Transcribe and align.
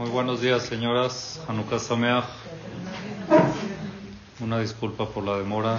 Muy 0.00 0.08
buenos 0.08 0.40
días, 0.40 0.62
señoras. 0.62 1.42
Hanukkah 1.46 1.78
Sameach. 1.78 2.24
Una 4.40 4.58
disculpa 4.58 5.06
por 5.06 5.24
la 5.24 5.36
demora. 5.36 5.78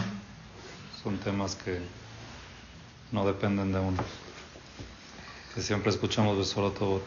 Son 1.02 1.18
temas 1.18 1.56
que 1.56 1.80
no 3.12 3.26
dependen 3.26 3.74
de 3.74 3.80
uno. 3.80 3.98
Que 5.56 5.64
siempre 5.64 5.90
escuchamos 5.90 6.38
de 6.38 6.46
solo 6.46 6.70
todo. 6.70 7.02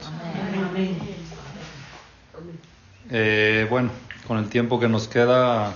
Eh, 3.11 3.69
bueno, 3.71 3.90
con 4.26 4.38
el 4.38 4.49
tiempo 4.49 4.81
que 4.81 4.88
nos 4.88 5.06
queda, 5.06 5.72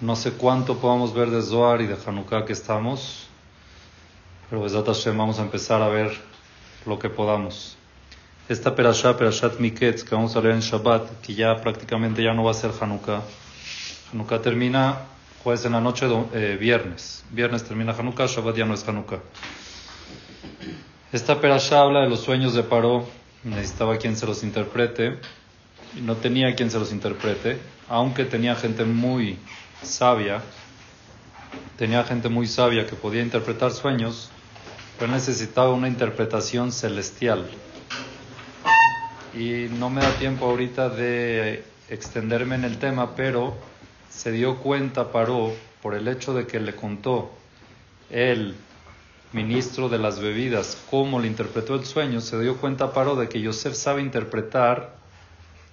no 0.00 0.14
sé 0.14 0.34
cuánto 0.34 0.78
podamos 0.78 1.12
ver 1.12 1.30
de 1.30 1.42
Zohar 1.42 1.80
y 1.80 1.88
de 1.88 1.96
Hanukkah 2.06 2.44
que 2.44 2.52
estamos, 2.52 3.26
pero 4.48 4.62
Besat 4.62 4.86
Hashem 4.86 5.18
vamos 5.18 5.40
a 5.40 5.42
empezar 5.42 5.82
a 5.82 5.88
ver 5.88 6.16
lo 6.86 7.00
que 7.00 7.10
podamos. 7.10 7.79
Esta 8.50 8.74
perashá, 8.74 9.16
perashat 9.16 9.60
Miketz, 9.60 10.02
que 10.02 10.12
vamos 10.12 10.34
a 10.34 10.40
leer 10.40 10.56
en 10.56 10.60
Shabbat, 10.60 11.20
que 11.20 11.34
ya 11.34 11.54
prácticamente 11.62 12.20
ya 12.20 12.34
no 12.34 12.42
va 12.42 12.50
a 12.50 12.54
ser 12.54 12.72
Hanukkah. 12.80 13.22
Hanukkah 14.12 14.42
termina 14.42 15.02
jueves 15.44 15.64
en 15.66 15.70
la 15.70 15.80
noche, 15.80 16.08
eh, 16.34 16.56
viernes. 16.58 17.22
Viernes 17.30 17.62
termina 17.62 17.92
Hanukkah, 17.92 18.26
Shabbat 18.26 18.56
ya 18.56 18.64
no 18.64 18.74
es 18.74 18.82
Hanukkah. 18.88 19.20
Esta 21.12 21.40
perashá 21.40 21.82
habla 21.82 22.00
de 22.00 22.08
los 22.08 22.22
sueños 22.22 22.52
de 22.52 22.64
Paró. 22.64 23.06
Necesitaba 23.44 23.96
quien 23.98 24.16
se 24.16 24.26
los 24.26 24.42
interprete. 24.42 25.20
No 26.02 26.16
tenía 26.16 26.52
quien 26.56 26.72
se 26.72 26.80
los 26.80 26.90
interprete, 26.90 27.60
aunque 27.88 28.24
tenía 28.24 28.56
gente 28.56 28.84
muy 28.84 29.38
sabia. 29.80 30.42
Tenía 31.78 32.02
gente 32.02 32.28
muy 32.28 32.48
sabia 32.48 32.84
que 32.84 32.96
podía 32.96 33.22
interpretar 33.22 33.70
sueños, 33.70 34.28
pero 34.98 35.12
necesitaba 35.12 35.72
una 35.72 35.86
interpretación 35.86 36.72
celestial 36.72 37.48
y 39.34 39.68
no 39.70 39.90
me 39.90 40.00
da 40.02 40.16
tiempo 40.16 40.46
ahorita 40.46 40.88
de 40.88 41.64
extenderme 41.88 42.56
en 42.56 42.64
el 42.64 42.78
tema, 42.78 43.14
pero 43.14 43.54
se 44.08 44.32
dio 44.32 44.56
cuenta, 44.58 45.12
paró, 45.12 45.54
por 45.82 45.94
el 45.94 46.08
hecho 46.08 46.34
de 46.34 46.46
que 46.46 46.60
le 46.60 46.74
contó 46.74 47.30
el 48.10 48.54
ministro 49.32 49.88
de 49.88 49.98
las 49.98 50.18
bebidas 50.18 50.76
cómo 50.90 51.20
le 51.20 51.28
interpretó 51.28 51.74
el 51.74 51.84
sueño, 51.84 52.20
se 52.20 52.38
dio 52.40 52.56
cuenta, 52.56 52.92
paró, 52.92 53.16
de 53.16 53.28
que 53.28 53.40
Yosef 53.40 53.74
sabe 53.74 54.02
interpretar 54.02 54.94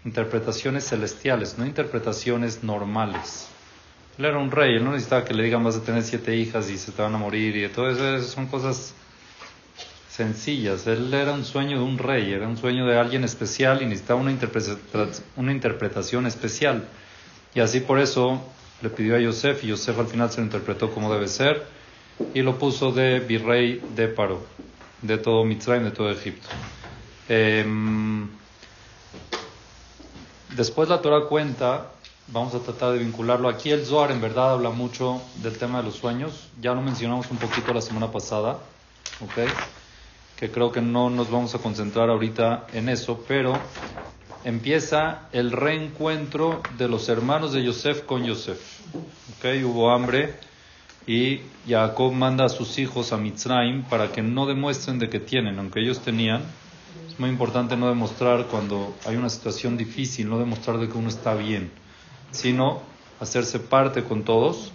interpretaciones 0.05 0.87
celestiales, 0.87 1.57
no 1.57 1.65
interpretaciones 1.65 2.63
normales. 2.63 3.47
Él 4.17 4.25
era 4.25 4.37
un 4.37 4.51
rey, 4.51 4.75
él 4.75 4.83
no 4.83 4.91
necesitaba 4.91 5.25
que 5.25 5.33
le 5.33 5.43
digan 5.43 5.63
vas 5.63 5.75
a 5.75 5.83
tener 5.83 6.03
siete 6.03 6.35
hijas 6.35 6.69
y 6.69 6.77
se 6.77 6.91
te 6.91 7.01
van 7.01 7.13
a 7.13 7.17
morir 7.17 7.55
y 7.55 7.67
todo 7.69 7.89
eso, 7.89 8.21
son 8.27 8.47
cosas 8.47 8.93
sencillas. 10.17 10.87
Él 10.87 11.13
era 11.13 11.31
un 11.31 11.45
sueño 11.45 11.77
de 11.77 11.83
un 11.83 11.99
rey, 11.99 12.33
era 12.33 12.47
un 12.47 12.57
sueño 12.57 12.87
de 12.87 12.97
alguien 12.97 13.23
especial 13.23 13.83
y 13.83 13.85
necesitaba 13.85 14.19
una, 14.19 15.51
interpretación 15.51 16.25
especial. 16.25 16.87
Y 17.53 17.59
así 17.59 17.81
por 17.81 17.99
eso 17.99 18.41
le 18.81 18.89
pidió 18.89 19.15
a 19.15 19.19
Yosef 19.19 19.63
y 19.63 19.67
Yosef 19.67 19.97
al 19.99 20.07
final 20.07 20.31
se 20.31 20.37
lo 20.37 20.45
interpretó 20.45 20.91
como 20.91 21.13
debe 21.13 21.27
ser 21.27 21.65
y 22.33 22.41
lo 22.41 22.57
puso 22.57 22.91
de 22.91 23.19
virrey 23.19 23.79
de 23.95 24.07
Paro, 24.07 24.43
de 25.03 25.19
todo 25.19 25.45
Mitzrayim, 25.45 25.83
de 25.83 25.91
todo 25.91 26.09
Egipto. 26.09 26.47
Em, 27.29 28.27
después 30.55 30.89
la 30.89 30.99
Torah 30.99 31.27
cuenta, 31.27 31.91
vamos 32.27 32.55
a 32.55 32.59
tratar 32.59 32.93
de 32.93 32.99
vincularlo. 32.99 33.49
Aquí 33.49 33.69
el 33.69 33.85
Zohar 33.85 34.11
en 34.11 34.19
verdad 34.19 34.53
habla 34.53 34.71
mucho 34.71 35.21
del 35.43 35.57
tema 35.59 35.77
de 35.77 35.83
los 35.85 35.95
sueños, 35.95 36.49
ya 36.59 36.73
lo 36.73 36.81
mencionamos 36.81 37.29
un 37.29 37.37
poquito 37.37 37.71
la 37.71 37.81
semana 37.81 38.11
pasada. 38.11 38.57
¿ok? 39.21 39.49
Que 40.37 40.51
creo 40.51 40.71
que 40.71 40.81
no 40.81 41.09
nos 41.09 41.31
vamos 41.31 41.55
a 41.55 41.57
concentrar 41.57 42.09
ahorita 42.09 42.67
en 42.71 42.89
eso, 42.89 43.23
pero 43.27 43.59
empieza 44.43 45.27
el 45.31 45.51
reencuentro 45.51 46.61
de 46.77 46.87
los 46.87 47.09
hermanos 47.09 47.53
de 47.53 47.63
Yosef 47.63 48.03
con 48.03 48.23
Yosef. 48.23 48.59
¿Okay? 49.37 49.63
Hubo 49.63 49.91
hambre 49.91 50.35
y 51.07 51.41
Jacob 51.67 52.13
manda 52.13 52.45
a 52.45 52.49
sus 52.49 52.77
hijos 52.77 53.13
a 53.13 53.17
Mitzrayim 53.17 53.83
para 53.83 54.11
que 54.11 54.21
no 54.21 54.45
demuestren 54.45 54.99
de 54.99 55.09
que 55.09 55.19
tienen, 55.19 55.57
aunque 55.57 55.79
ellos 55.79 56.01
tenían. 56.01 56.43
Es 57.09 57.19
muy 57.19 57.29
importante 57.29 57.75
no 57.75 57.89
demostrar 57.89 58.45
cuando 58.45 58.95
hay 59.05 59.15
una 59.15 59.29
situación 59.29 59.75
difícil, 59.75 60.29
no 60.29 60.37
demostrar 60.37 60.77
de 60.77 60.87
que 60.87 60.97
uno 60.97 61.09
está 61.09 61.33
bien, 61.33 61.71
sino 62.29 62.81
hacerse 63.19 63.59
parte 63.59 64.03
con 64.03 64.23
todos 64.23 64.71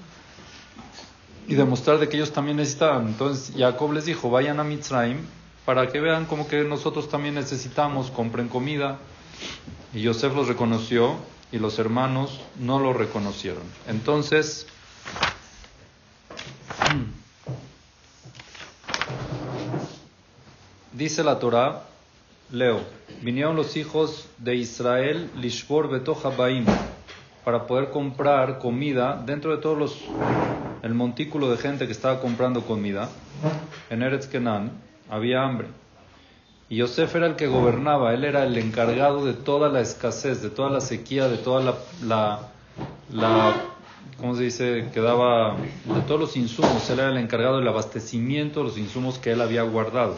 y 1.47 1.55
demostrar 1.55 1.99
de 1.99 2.09
que 2.09 2.17
ellos 2.17 2.33
también 2.33 2.56
necesitaban. 2.56 3.06
Entonces 3.06 3.55
Jacob 3.56 3.93
les 3.93 4.06
dijo, 4.06 4.29
vayan 4.29 4.59
a 4.59 4.65
Mitzrayim 4.65 5.19
para 5.65 5.89
que 5.89 6.00
vean 6.00 6.27
como 6.27 6.49
que 6.49 6.65
nosotros 6.65 7.09
también 7.09 7.34
necesitamos, 7.37 8.11
compren 8.11 8.49
comida. 8.49 8.99
Y 9.95 10.03
Yosef 10.03 10.34
los 10.34 10.49
reconoció 10.49 11.17
y 11.53 11.59
los 11.59 11.78
hermanos 11.78 12.41
no 12.59 12.81
lo 12.81 12.93
reconocieron. 12.93 13.62
Entonces, 13.87 14.67
dice 20.93 21.23
la 21.23 21.39
Torah, 21.39 21.84
leo, 22.50 22.81
vinieron 23.21 23.55
los 23.55 23.77
hijos 23.77 24.27
de 24.39 24.56
Israel, 24.56 25.31
Lishbor 25.37 25.89
Betoja 25.89 26.31
Baim, 26.31 26.65
para 27.44 27.67
poder 27.67 27.91
comprar 27.91 28.59
comida 28.59 29.23
dentro 29.25 29.55
de 29.55 29.59
todos 29.62 29.79
los, 29.79 29.99
el 30.83 30.94
montículo 30.94 31.50
de 31.50 31.59
gente 31.59 31.87
que 31.87 31.93
estaba 31.93 32.21
comprando 32.21 32.62
comida 32.62 33.11
en 33.91 34.03
Eretz 34.03 34.27
Kenan 34.27 34.73
había 35.12 35.45
hambre. 35.45 35.69
Y 36.71 36.77
Yosef 36.77 37.15
era 37.15 37.27
el 37.27 37.37
que 37.37 37.47
gobernaba, 37.47 38.15
él 38.15 38.25
era 38.25 38.45
el 38.45 38.56
encargado 38.56 39.27
de 39.27 39.34
toda 39.34 39.69
la 39.69 39.81
escasez, 39.81 40.41
de 40.41 40.49
toda 40.49 40.71
la 40.71 40.81
sequía, 40.81 41.28
de 41.28 41.37
toda 41.37 41.62
la, 41.62 41.75
la, 42.03 42.49
la 43.12 43.55
¿cómo 44.17 44.34
se 44.34 44.45
dice? 44.45 44.89
Que 44.95 45.00
daba 45.00 45.56
de 45.84 46.00
todos 46.06 46.19
los 46.19 46.37
insumos, 46.39 46.89
él 46.89 47.00
era 47.00 47.11
el 47.11 47.19
encargado 47.19 47.59
del 47.59 47.69
abastecimiento 47.69 48.61
de 48.61 48.69
los 48.69 48.78
insumos 48.78 49.19
que 49.19 49.33
él 49.33 49.43
había 49.43 49.62
guardado. 49.65 50.17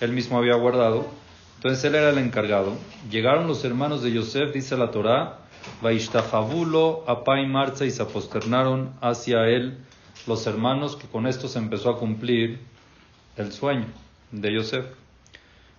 Él 0.00 0.10
mismo 0.10 0.38
había 0.38 0.56
guardado. 0.56 1.06
Entonces 1.58 1.84
él 1.84 1.94
era 1.94 2.10
el 2.10 2.18
encargado. 2.18 2.72
Llegaron 3.08 3.46
los 3.46 3.64
hermanos 3.64 4.02
de 4.02 4.10
Yosef, 4.10 4.52
dice 4.52 4.76
la 4.76 4.90
Torá, 4.90 5.38
Vaishtajabulo, 5.82 7.04
Apai 7.06 7.46
Marza, 7.46 7.84
y 7.84 7.92
se 7.92 8.02
aposternaron 8.02 8.90
hacia 9.00 9.46
él 9.46 9.78
los 10.26 10.48
hermanos, 10.48 10.96
que 10.96 11.06
con 11.06 11.28
esto 11.28 11.46
se 11.46 11.60
empezó 11.60 11.90
a 11.90 11.98
cumplir 11.98 12.58
el 13.36 13.52
sueño 13.52 13.86
de 14.40 14.54
Yosef. 14.54 14.84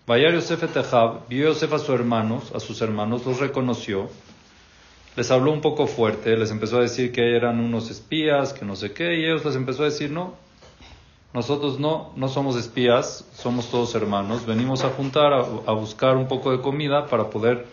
Vayar 0.05 0.33
Yosef 0.33 0.63
Etehab, 0.63 1.27
vio 1.27 1.49
Yosef 1.49 1.73
a 1.73 1.79
sus 1.79 1.89
hermanos, 1.89 2.51
a 2.55 2.59
sus 2.59 2.81
hermanos, 2.81 3.25
los 3.25 3.39
reconoció, 3.39 4.09
les 5.15 5.31
habló 5.31 5.51
un 5.51 5.61
poco 5.61 5.87
fuerte, 5.87 6.37
les 6.37 6.51
empezó 6.51 6.77
a 6.77 6.81
decir 6.81 7.11
que 7.11 7.35
eran 7.35 7.59
unos 7.59 7.89
espías, 7.89 8.53
que 8.53 8.65
no 8.65 8.75
sé 8.75 8.93
qué, 8.93 9.19
y 9.19 9.25
ellos 9.25 9.43
les 9.43 9.55
empezó 9.55 9.81
a 9.81 9.85
decir, 9.85 10.11
no, 10.11 10.35
nosotros 11.33 11.79
no, 11.79 12.13
no 12.15 12.29
somos 12.29 12.55
espías, 12.55 13.27
somos 13.33 13.69
todos 13.69 13.93
hermanos, 13.95 14.45
venimos 14.45 14.83
a 14.83 14.89
juntar, 14.89 15.33
a, 15.33 15.39
a 15.39 15.73
buscar 15.73 16.15
un 16.15 16.27
poco 16.27 16.51
de 16.51 16.61
comida 16.61 17.07
para 17.07 17.29
poder 17.29 17.65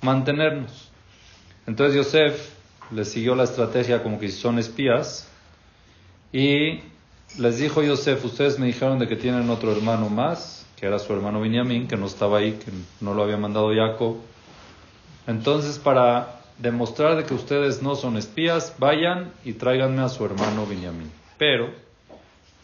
mantenernos. 0.00 0.90
Entonces 1.66 1.96
Yosef 1.96 2.54
les 2.90 3.10
siguió 3.10 3.34
la 3.34 3.44
estrategia 3.44 4.02
como 4.02 4.18
que 4.18 4.30
son 4.30 4.58
espías 4.58 5.28
y 6.32 6.80
les 7.38 7.58
dijo 7.58 7.82
Yosef, 7.82 8.24
ustedes 8.24 8.58
me 8.58 8.66
dijeron 8.66 8.98
de 8.98 9.08
que 9.08 9.16
tienen 9.16 9.50
otro 9.50 9.72
hermano 9.72 10.08
más, 10.08 10.66
que 10.76 10.86
era 10.86 10.98
su 10.98 11.12
hermano 11.12 11.40
Benjamín, 11.40 11.88
que 11.88 11.96
no 11.96 12.06
estaba 12.06 12.38
ahí, 12.38 12.52
que 12.52 12.70
no 13.00 13.14
lo 13.14 13.22
había 13.22 13.36
mandado 13.36 13.70
Jacob. 13.74 14.16
Entonces, 15.26 15.78
para 15.78 16.40
demostrar 16.58 17.16
de 17.16 17.24
que 17.24 17.34
ustedes 17.34 17.82
no 17.82 17.96
son 17.96 18.16
espías, 18.16 18.74
vayan 18.78 19.32
y 19.44 19.54
tráiganme 19.54 20.02
a 20.02 20.08
su 20.08 20.24
hermano 20.24 20.66
Benjamín. 20.66 21.10
Pero 21.38 21.70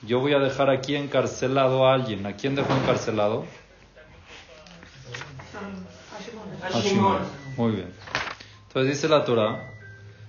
yo 0.03 0.21
voy 0.21 0.35
a 0.35 0.39
dejar 0.39 0.71
aquí 0.71 0.95
encarcelado 0.95 1.87
a 1.87 1.95
alguien. 1.95 2.27
¿A 2.27 2.35
quién 2.35 2.55
dejó 2.55 2.73
encarcelado? 2.75 3.45
A 6.73 6.81
Shimon. 6.81 7.19
Muy 7.57 7.73
bien. 7.73 7.93
Entonces 8.69 8.95
dice 8.95 9.09
la 9.09 9.25
Torah, 9.25 9.73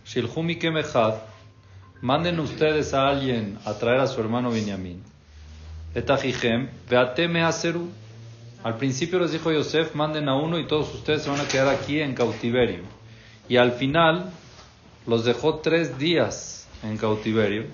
Shilhumi 0.06 0.58
Kemechad, 0.58 1.16
manden 2.02 2.40
ustedes 2.40 2.94
a 2.94 3.08
alguien 3.08 3.60
a 3.66 3.74
traer 3.76 4.00
a 4.00 4.08
su 4.08 4.20
hermano 4.20 4.52
Benjamín. 4.52 5.04
Etajijem, 5.94 6.70
veateme 6.90 7.44
aseru. 7.44 7.90
Al 8.64 8.78
principio 8.78 9.20
les 9.20 9.32
dijo 9.32 9.52
Yosef, 9.52 9.96
manden 9.96 10.30
a 10.30 10.36
uno 10.36 10.60
y 10.60 10.68
todos 10.68 10.94
ustedes 10.94 11.24
se 11.24 11.30
van 11.30 11.40
a 11.40 11.48
quedar 11.48 11.68
aquí 11.68 12.00
en 12.00 12.14
cautiverio. 12.14 12.84
Y 13.50 13.58
al 13.58 13.74
final 13.74 14.32
los 15.08 15.26
dejó 15.26 15.60
tres 15.60 15.98
días 15.98 16.68
en 16.84 16.98
cautiverio 16.98 17.66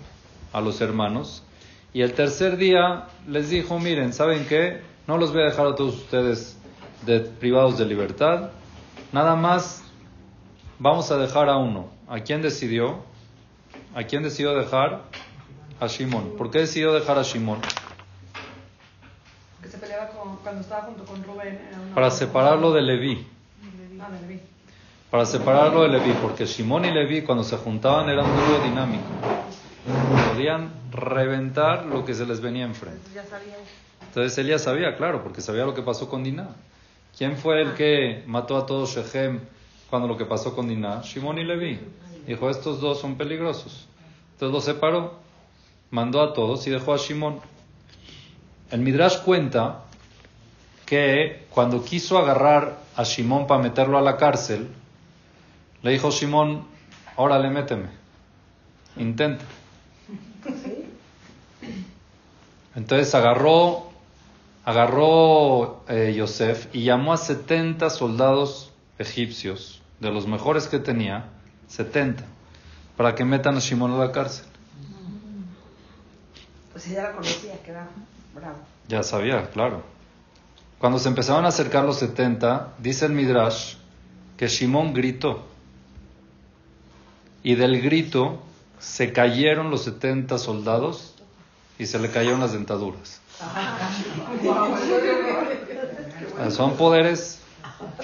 a 0.54 0.62
los 0.62 0.82
hermanos. 0.82 1.44
Y 1.94 2.02
el 2.02 2.14
tercer 2.14 2.58
día 2.58 3.08
les 3.28 3.50
dijo, 3.50 3.80
miren, 3.80 4.14
¿saben 4.14 4.46
qué? 4.46 4.82
No 5.08 5.18
los 5.18 5.32
voy 5.32 5.42
a 5.42 5.46
dejar 5.46 5.68
a 5.68 5.76
todos 5.76 5.96
ustedes 5.96 6.58
de, 7.06 7.20
privados 7.22 7.78
de 7.78 7.86
libertad. 7.86 8.50
Nada 9.12 9.36
más 9.36 9.84
vamos 10.80 11.12
a 11.12 11.18
dejar 11.18 11.50
a 11.50 11.58
uno. 11.58 11.90
¿A 12.08 12.20
quién 12.22 12.42
decidió? 12.42 13.04
¿A 13.98 14.04
quién 14.04 14.22
decidió 14.22 14.54
dejar? 14.54 15.02
A 15.80 15.88
Shimon. 15.88 16.38
¿Por 16.38 16.52
qué 16.52 16.60
decidió 16.60 16.94
dejar 16.94 17.18
a 17.18 17.24
Shimon? 17.24 17.60
Que 19.60 19.68
se 19.68 19.80
peleaba 19.80 20.10
con, 20.10 20.36
cuando 20.38 20.62
estaba 20.62 20.84
junto 20.84 21.04
con 21.04 21.24
Rubén. 21.24 21.60
Para 21.96 22.12
separarlo 22.12 22.72
de 22.74 22.84
Leví. 22.84 23.26
Ah, 24.00 24.10
Para 25.10 25.26
separarlo 25.26 25.82
de 25.82 25.88
Leví, 25.90 26.14
porque 26.22 26.46
Shimón 26.46 26.86
y 26.86 26.92
Leví 26.92 27.24
cuando 27.24 27.44
se 27.44 27.58
juntaban 27.58 28.08
eran 28.08 28.30
un 28.30 28.36
dúo 28.36 28.60
dinámico. 28.60 29.04
Podían 30.32 30.74
reventar 30.92 31.88
lo 31.88 32.06
que 32.06 32.14
se 32.14 32.28
les 32.28 32.40
venía 32.40 32.66
enfrente. 32.66 33.02
Entonces 34.10 34.38
él 34.38 34.46
ya 34.46 34.60
sabía, 34.60 34.96
claro, 34.96 35.24
porque 35.24 35.42
sabía 35.42 35.66
lo 35.66 35.74
que 35.74 35.82
pasó 35.82 36.08
con 36.08 36.24
Diná. 36.24 36.50
¿Quién 37.18 37.36
fue 37.36 37.64
el 37.64 37.74
que 37.74 38.24
mató 38.28 38.58
a 38.58 38.68
todos 38.68 38.96
Shechem 38.96 39.40
cuando 39.90 40.08
lo 40.08 40.16
que 40.16 40.26
pasó 40.26 40.56
con 40.56 40.68
Diná? 40.68 41.02
Shimón 41.02 41.40
y 41.40 41.46
Leví. 41.46 41.80
Dijo, 42.28 42.50
estos 42.50 42.82
dos 42.82 43.00
son 43.00 43.16
peligrosos. 43.16 43.87
Entonces 44.38 44.54
los 44.54 44.66
separó, 44.66 45.16
mandó 45.90 46.22
a 46.22 46.32
todos 46.34 46.68
y 46.68 46.70
dejó 46.70 46.94
a 46.94 46.98
Shimón. 46.98 47.40
El 48.70 48.82
Midrash 48.82 49.24
cuenta 49.24 49.86
que 50.86 51.48
cuando 51.50 51.84
quiso 51.84 52.20
agarrar 52.20 52.78
a 52.96 53.02
Shimón 53.02 53.48
para 53.48 53.64
meterlo 53.64 53.98
a 53.98 54.02
la 54.02 54.16
cárcel, 54.18 54.68
le 55.82 55.90
dijo 55.90 56.12
Shimón, 56.12 56.68
órale, 57.16 57.50
méteme, 57.50 57.88
intenta. 58.96 59.44
Entonces 62.76 63.16
agarró, 63.16 63.90
agarró 64.66 65.84
eh, 65.90 66.14
Yosef 66.16 66.68
y 66.76 66.84
llamó 66.84 67.14
a 67.14 67.18
70 67.18 67.90
soldados 67.90 68.72
egipcios, 69.00 69.82
de 70.00 70.12
los 70.12 70.28
mejores 70.28 70.68
que 70.68 70.78
tenía, 70.78 71.26
70, 71.70 72.24
para 72.98 73.16
que 73.16 73.24
metan 73.24 73.56
a 73.56 73.60
Shimón 73.60 73.94
a 73.94 73.98
la 73.98 74.12
cárcel. 74.12 74.46
Pues 76.74 76.88
ella 76.88 77.04
la 77.04 77.12
conocía, 77.14 77.62
que 77.64 77.72
era 77.72 77.88
bravo. 78.36 78.58
Ya 78.88 79.04
sabía, 79.04 79.50
claro. 79.52 79.84
Cuando 80.80 81.00
se 81.00 81.08
empezaron 81.08 81.46
a 81.46 81.50
acercar 81.50 81.86
los 81.86 81.98
70, 81.98 82.74
dice 82.80 83.06
el 83.06 83.14
Midrash 83.14 83.76
que 84.36 84.48
Shimón 84.48 84.94
gritó. 84.94 85.46
Y 87.44 87.56
del 87.56 87.82
grito 87.82 88.42
se 88.80 89.14
cayeron 89.14 89.72
los 89.72 89.84
70 89.84 90.38
soldados 90.38 91.16
y 91.80 91.86
se 91.86 92.00
le 92.00 92.10
cayeron 92.10 92.40
las 92.40 92.54
dentaduras. 92.54 93.22
Son 96.52 96.78
poderes 96.78 97.40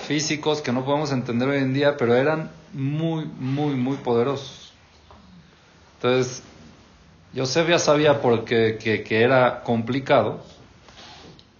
físicos 0.07 0.61
que 0.61 0.71
no 0.71 0.85
podemos 0.85 1.11
entender 1.11 1.49
hoy 1.49 1.57
en 1.57 1.73
día, 1.73 1.97
pero 1.97 2.15
eran 2.15 2.51
muy, 2.73 3.25
muy, 3.25 3.75
muy 3.75 3.97
poderosos. 3.97 4.62
Entonces, 6.03 6.43
Yosef 7.33 7.69
ya 7.69 7.79
sabía 7.79 8.21
porque, 8.21 8.77
que, 8.77 9.03
que 9.03 9.21
era 9.21 9.63
complicado 9.63 10.43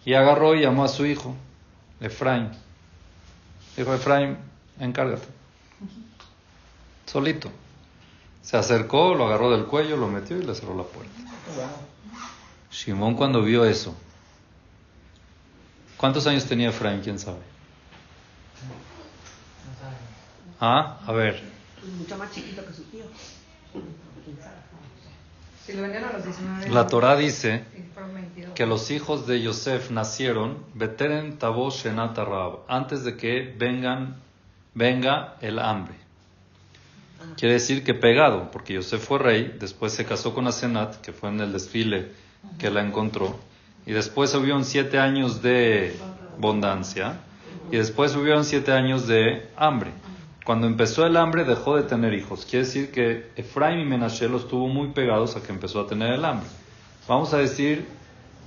y 0.03 0.15
agarró 0.15 0.53
y 0.53 0.61
llamó 0.63 0.83
a 0.83 0.89
su 0.89 1.05
hijo, 1.05 1.33
Efraín. 2.01 2.49
Dijo, 3.77 3.93
Efraín, 3.93 4.37
encárgate. 4.81 5.25
Solito. 7.05 7.49
Se 8.41 8.57
acercó, 8.57 9.15
lo 9.15 9.27
agarró 9.27 9.49
del 9.49 9.63
cuello, 9.63 9.95
lo 9.95 10.09
metió 10.09 10.37
y 10.37 10.43
le 10.43 10.53
cerró 10.53 10.75
la 10.75 10.83
puerta. 10.83 11.13
Simón 12.69 13.15
cuando 13.15 13.41
vio 13.43 13.63
eso, 13.63 13.95
¿cuántos 15.95 16.27
años 16.27 16.43
tenía 16.45 16.67
Efraín? 16.67 16.99
¿Quién 16.99 17.17
sabe? 17.17 17.39
Ah, 20.59 20.99
a 21.07 21.11
ver. 21.13 21.41
Mucho 21.97 22.17
más 22.17 22.29
chiquito 22.31 22.65
que 22.65 22.73
su 22.73 22.83
tío. 22.83 23.05
La 26.69 26.87
Torah 26.87 27.15
dice 27.15 27.63
que 28.53 28.65
los 28.65 28.91
hijos 28.91 29.25
de 29.27 29.41
Yosef 29.41 29.91
nacieron 29.91 30.65
Beteren 30.73 31.37
antes 32.67 33.03
de 33.03 33.15
que 33.15 33.55
vengan, 33.57 34.17
venga 34.73 35.37
el 35.41 35.59
hambre. 35.59 35.95
Quiere 37.37 37.53
decir 37.53 37.83
que 37.83 37.93
pegado, 37.93 38.51
porque 38.51 38.73
Yosef 38.73 39.05
fue 39.05 39.19
rey, 39.19 39.55
después 39.59 39.93
se 39.93 40.05
casó 40.05 40.33
con 40.33 40.47
Asenat, 40.47 40.97
que 40.97 41.13
fue 41.13 41.29
en 41.29 41.39
el 41.39 41.53
desfile 41.53 42.11
que 42.59 42.69
la 42.69 42.81
encontró, 42.81 43.39
y 43.85 43.93
después 43.93 44.35
hubieron 44.35 44.65
siete 44.65 44.99
años 44.99 45.41
de 45.41 45.97
bondancia, 46.37 47.21
y 47.71 47.77
después 47.77 48.15
hubieron 48.15 48.43
siete 48.43 48.73
años 48.73 49.07
de 49.07 49.49
hambre. 49.55 49.91
Cuando 50.45 50.67
empezó 50.67 51.05
el 51.05 51.15
hambre 51.15 51.45
dejó 51.45 51.77
de 51.77 51.83
tener 51.83 52.13
hijos. 52.13 52.45
Quiere 52.45 52.65
decir 52.65 52.91
que 52.91 53.31
Efraín 53.37 53.79
y 53.79 53.85
Menashe 53.85 54.27
los 54.27 54.47
tuvo 54.49 54.67
muy 54.67 54.89
pegados 54.89 55.37
a 55.37 55.41
que 55.41 55.53
empezó 55.53 55.79
a 55.79 55.87
tener 55.87 56.11
el 56.13 56.25
hambre. 56.25 56.47
Vamos 57.07 57.33
a 57.33 57.37
decir 57.37 57.87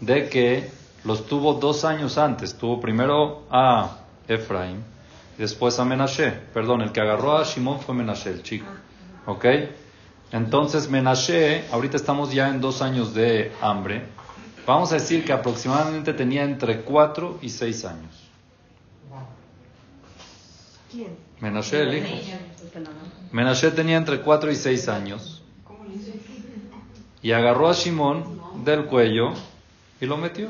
de 0.01 0.29
que 0.29 0.71
los 1.05 1.27
tuvo 1.27 1.55
dos 1.55 1.85
años 1.85 2.19
antes. 2.19 2.57
Tuvo 2.59 2.81
primero 2.81 3.45
a 3.51 3.99
Efraín 4.29 4.85
y 5.39 5.41
después 5.41 5.79
a 5.79 5.87
Menashe. 5.87 6.33
Perdón, 6.53 6.83
el 6.83 6.93
que 6.93 7.01
agarró 7.01 7.39
a 7.39 7.45
Shimon 7.45 7.81
fue 7.81 7.95
Menashe, 7.95 8.31
el 8.31 8.43
chico. 8.43 8.67
¿Ok? 9.25 9.47
Entonces 10.33 10.91
Menashe, 10.91 11.65
ahorita 11.73 11.97
estamos 11.97 12.33
ya 12.33 12.49
en 12.49 12.61
dos 12.61 12.83
años 12.83 13.15
de 13.15 13.53
hambre. 13.63 14.03
Vamos 14.67 14.93
a 14.93 14.97
decir 14.97 15.25
que 15.25 15.33
aproximadamente 15.33 16.13
tenía 16.13 16.43
entre 16.43 16.81
cuatro 16.81 17.39
y 17.41 17.49
seis 17.49 17.85
años. 17.85 18.26
¿Quién? 20.91 21.17
Menashe, 21.41 21.83
el 21.83 21.95
hijo. 21.97 22.07
Menashe 23.33 23.71
tenía 23.71 23.97
entre 23.97 24.21
4 24.21 24.51
y 24.51 24.57
6 24.57 24.89
años. 24.89 25.43
Y 27.23 27.33
agarró 27.33 27.69
a 27.69 27.73
Shimón 27.73 28.65
del 28.65 28.87
cuello 28.87 29.33
y 30.01 30.07
lo 30.07 30.17
metió. 30.17 30.49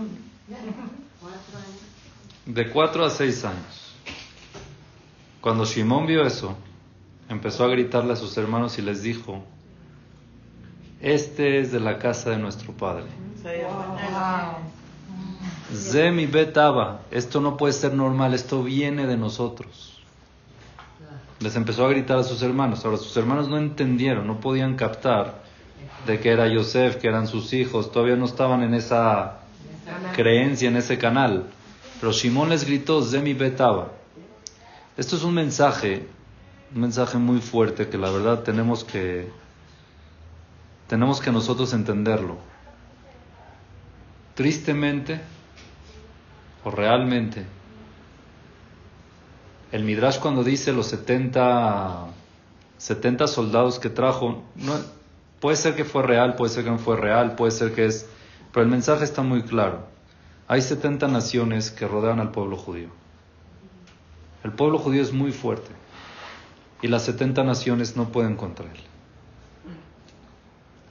De 2.45 2.71
4 2.71 3.05
a 3.05 3.11
6 3.11 3.45
años. 3.45 3.95
Cuando 5.41 5.65
Shimón 5.65 6.07
vio 6.07 6.25
eso, 6.25 6.57
empezó 7.29 7.65
a 7.65 7.69
gritarle 7.69 8.13
a 8.13 8.17
sus 8.17 8.37
hermanos 8.37 8.79
y 8.79 8.83
les 8.83 9.03
dijo, 9.03 9.43
este 11.01 11.61
es 11.61 11.73
de 11.73 11.81
la 11.81 11.99
casa 11.99 12.31
de 12.31 12.39
nuestro 12.39 12.73
padre. 12.73 13.05
Zemi 15.73 16.27
betaba, 16.27 17.03
esto 17.11 17.41
no 17.41 17.57
puede 17.57 17.73
ser 17.73 17.95
normal, 17.95 18.35
esto 18.35 18.63
viene 18.63 19.07
de 19.07 19.17
nosotros 19.17 19.96
les 21.41 21.55
empezó 21.57 21.85
a 21.85 21.91
gritar 21.91 22.19
a 22.19 22.25
sus 22.25 22.43
hermanos. 22.43 22.85
Ahora 22.85 22.97
sus 22.97 23.17
hermanos 23.17 23.49
no 23.49 23.59
entendieron, 23.59 24.27
no 24.27 24.41
podían 24.41 24.77
captar 24.77 25.43
de 26.07 26.21
que 26.21 26.31
era 26.31 26.47
Yosef, 26.47 26.97
que 26.97 27.09
eran 27.09 27.27
sus 27.27 27.53
hijos, 27.53 27.93
todavía 27.93 28.17
no 28.17 28.27
estaban 28.27 28.63
en 28.63 28.75
esa 28.75 29.41
creencia, 30.15 30.69
en 30.69 30.77
ese 30.77 30.99
canal. 30.99 31.47
Pero 32.01 32.13
Shimón 32.13 32.51
les 32.51 32.65
gritó, 32.65 33.03
Zemi 33.03 33.35
Betaba. 33.35 33.93
Esto 34.97 35.17
es 35.17 35.23
un 35.23 35.35
mensaje, 35.35 36.07
un 36.75 36.81
mensaje 36.81 37.19
muy 37.19 37.41
fuerte 37.41 37.89
que 37.89 37.99
la 37.99 38.11
verdad 38.11 38.43
tenemos 38.43 38.85
que, 38.85 39.29
tenemos 40.87 41.21
que 41.21 41.33
nosotros 41.33 41.73
entenderlo. 41.73 42.39
Tristemente, 44.35 45.21
o 46.65 46.71
realmente, 46.71 47.45
el 49.73 49.85
Midrash 49.85 50.19
cuando 50.21 50.45
dice 50.45 50.73
los 50.73 50.87
70, 50.87 52.07
70 52.79 53.27
soldados 53.27 53.79
que 53.79 53.91
trajo, 53.91 54.43
puede 55.41 55.57
ser 55.57 55.75
que 55.75 55.85
fue 55.85 56.03
real, 56.03 56.37
puede 56.37 56.53
ser 56.53 56.65
que 56.65 56.71
no 56.71 56.79
fue 56.79 56.97
real, 56.97 57.35
puede 57.35 57.53
ser 57.53 57.75
que 57.75 57.87
es... 57.87 58.07
Pero 58.53 58.65
el 58.65 58.71
mensaje 58.71 59.05
está 59.05 59.23
muy 59.23 59.43
claro. 59.43 59.87
Hay 60.49 60.63
70 60.63 61.09
naciones 61.09 61.71
que 61.71 61.89
rodean 61.89 62.21
al 62.21 62.31
pueblo 62.31 62.57
judío. 62.57 62.89
El 64.45 64.53
pueblo 64.53 64.79
judío 64.79 65.03
es 65.03 65.13
muy 65.13 65.33
fuerte 65.33 65.71
y 66.81 66.87
las 66.87 67.03
70 67.03 67.43
naciones 67.43 67.97
no 67.97 68.11
pueden 68.11 68.37
contra 68.37 68.67
él. 68.67 68.81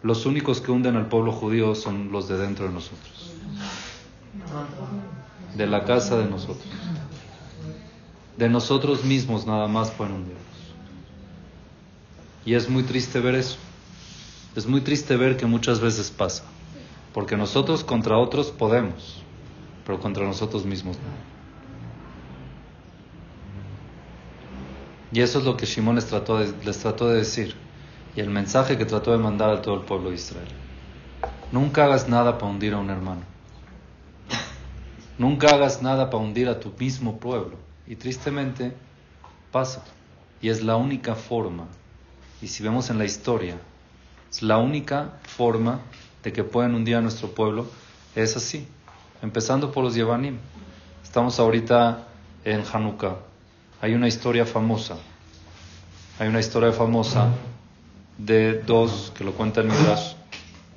Los 0.03 0.25
únicos 0.25 0.59
que 0.59 0.71
hunden 0.71 0.97
al 0.97 1.07
pueblo 1.07 1.31
judío 1.31 1.73
son 1.73 2.11
los 2.11 2.27
de 2.27 2.37
dentro 2.37 2.67
de 2.67 2.73
nosotros, 2.73 3.33
de 5.55 5.65
la 5.65 5.85
casa 5.85 6.17
de 6.17 6.25
nosotros 6.25 6.67
de 8.37 8.49
nosotros 8.49 9.03
mismos 9.03 9.45
nada 9.45 9.67
más 9.67 9.91
pueden 9.91 10.15
hundirnos. 10.15 10.43
Y 12.45 12.53
es 12.53 12.69
muy 12.69 12.83
triste 12.83 13.19
ver 13.19 13.35
eso. 13.35 13.57
Es 14.55 14.67
muy 14.67 14.81
triste 14.81 15.15
ver 15.17 15.35
que 15.37 15.45
muchas 15.45 15.79
veces 15.79 16.11
pasa. 16.11 16.43
Porque 17.13 17.37
nosotros 17.37 17.83
contra 17.83 18.17
otros 18.17 18.51
podemos, 18.51 19.21
pero 19.85 19.99
contra 19.99 20.25
nosotros 20.25 20.65
mismos 20.65 20.97
no. 20.97 21.35
Y 25.11 25.21
eso 25.21 25.39
es 25.39 25.45
lo 25.45 25.55
que 25.55 25.65
Shimón 25.65 25.95
les 25.95 26.07
trató, 26.07 26.39
de, 26.39 26.53
les 26.65 26.77
trató 26.79 27.07
de 27.07 27.17
decir. 27.17 27.55
Y 28.15 28.19
el 28.19 28.29
mensaje 28.29 28.77
que 28.77 28.85
trató 28.85 29.11
de 29.11 29.17
mandar 29.17 29.49
a 29.49 29.61
todo 29.61 29.75
el 29.75 29.81
pueblo 29.81 30.09
de 30.09 30.15
Israel. 30.15 30.47
Nunca 31.51 31.85
hagas 31.85 32.09
nada 32.09 32.37
para 32.37 32.51
hundir 32.51 32.73
a 32.73 32.77
un 32.77 32.89
hermano. 32.89 33.21
Nunca 35.17 35.47
hagas 35.47 35.81
nada 35.81 36.09
para 36.09 36.23
hundir 36.23 36.49
a 36.49 36.59
tu 36.59 36.73
mismo 36.77 37.17
pueblo. 37.17 37.64
Y 37.87 37.95
tristemente 37.95 38.73
pasa. 39.51 39.83
Y 40.41 40.49
es 40.49 40.63
la 40.63 40.75
única 40.75 41.15
forma. 41.15 41.67
Y 42.41 42.47
si 42.47 42.63
vemos 42.63 42.89
en 42.89 42.97
la 42.97 43.05
historia, 43.05 43.57
es 44.31 44.41
la 44.41 44.57
única 44.57 45.13
forma 45.23 45.79
de 46.23 46.33
que 46.33 46.43
puedan 46.43 46.75
hundir 46.75 46.95
a 46.95 47.01
nuestro 47.01 47.31
pueblo. 47.31 47.67
Es 48.15 48.35
así. 48.35 48.67
Empezando 49.21 49.71
por 49.71 49.83
los 49.83 49.95
Yevanim. 49.95 50.37
Estamos 51.03 51.39
ahorita 51.39 52.07
en 52.43 52.63
Hanukkah. 52.71 53.17
hay 53.81 53.93
una 53.93 54.07
historia 54.07 54.45
famosa. 54.45 54.97
Hay 56.19 56.27
una 56.27 56.39
historia 56.39 56.71
famosa 56.71 57.29
de 58.17 58.61
dos, 58.61 59.11
que 59.17 59.23
lo 59.23 59.33
cuenta 59.33 59.61
el 59.61 59.67
Midrash, 59.67 60.13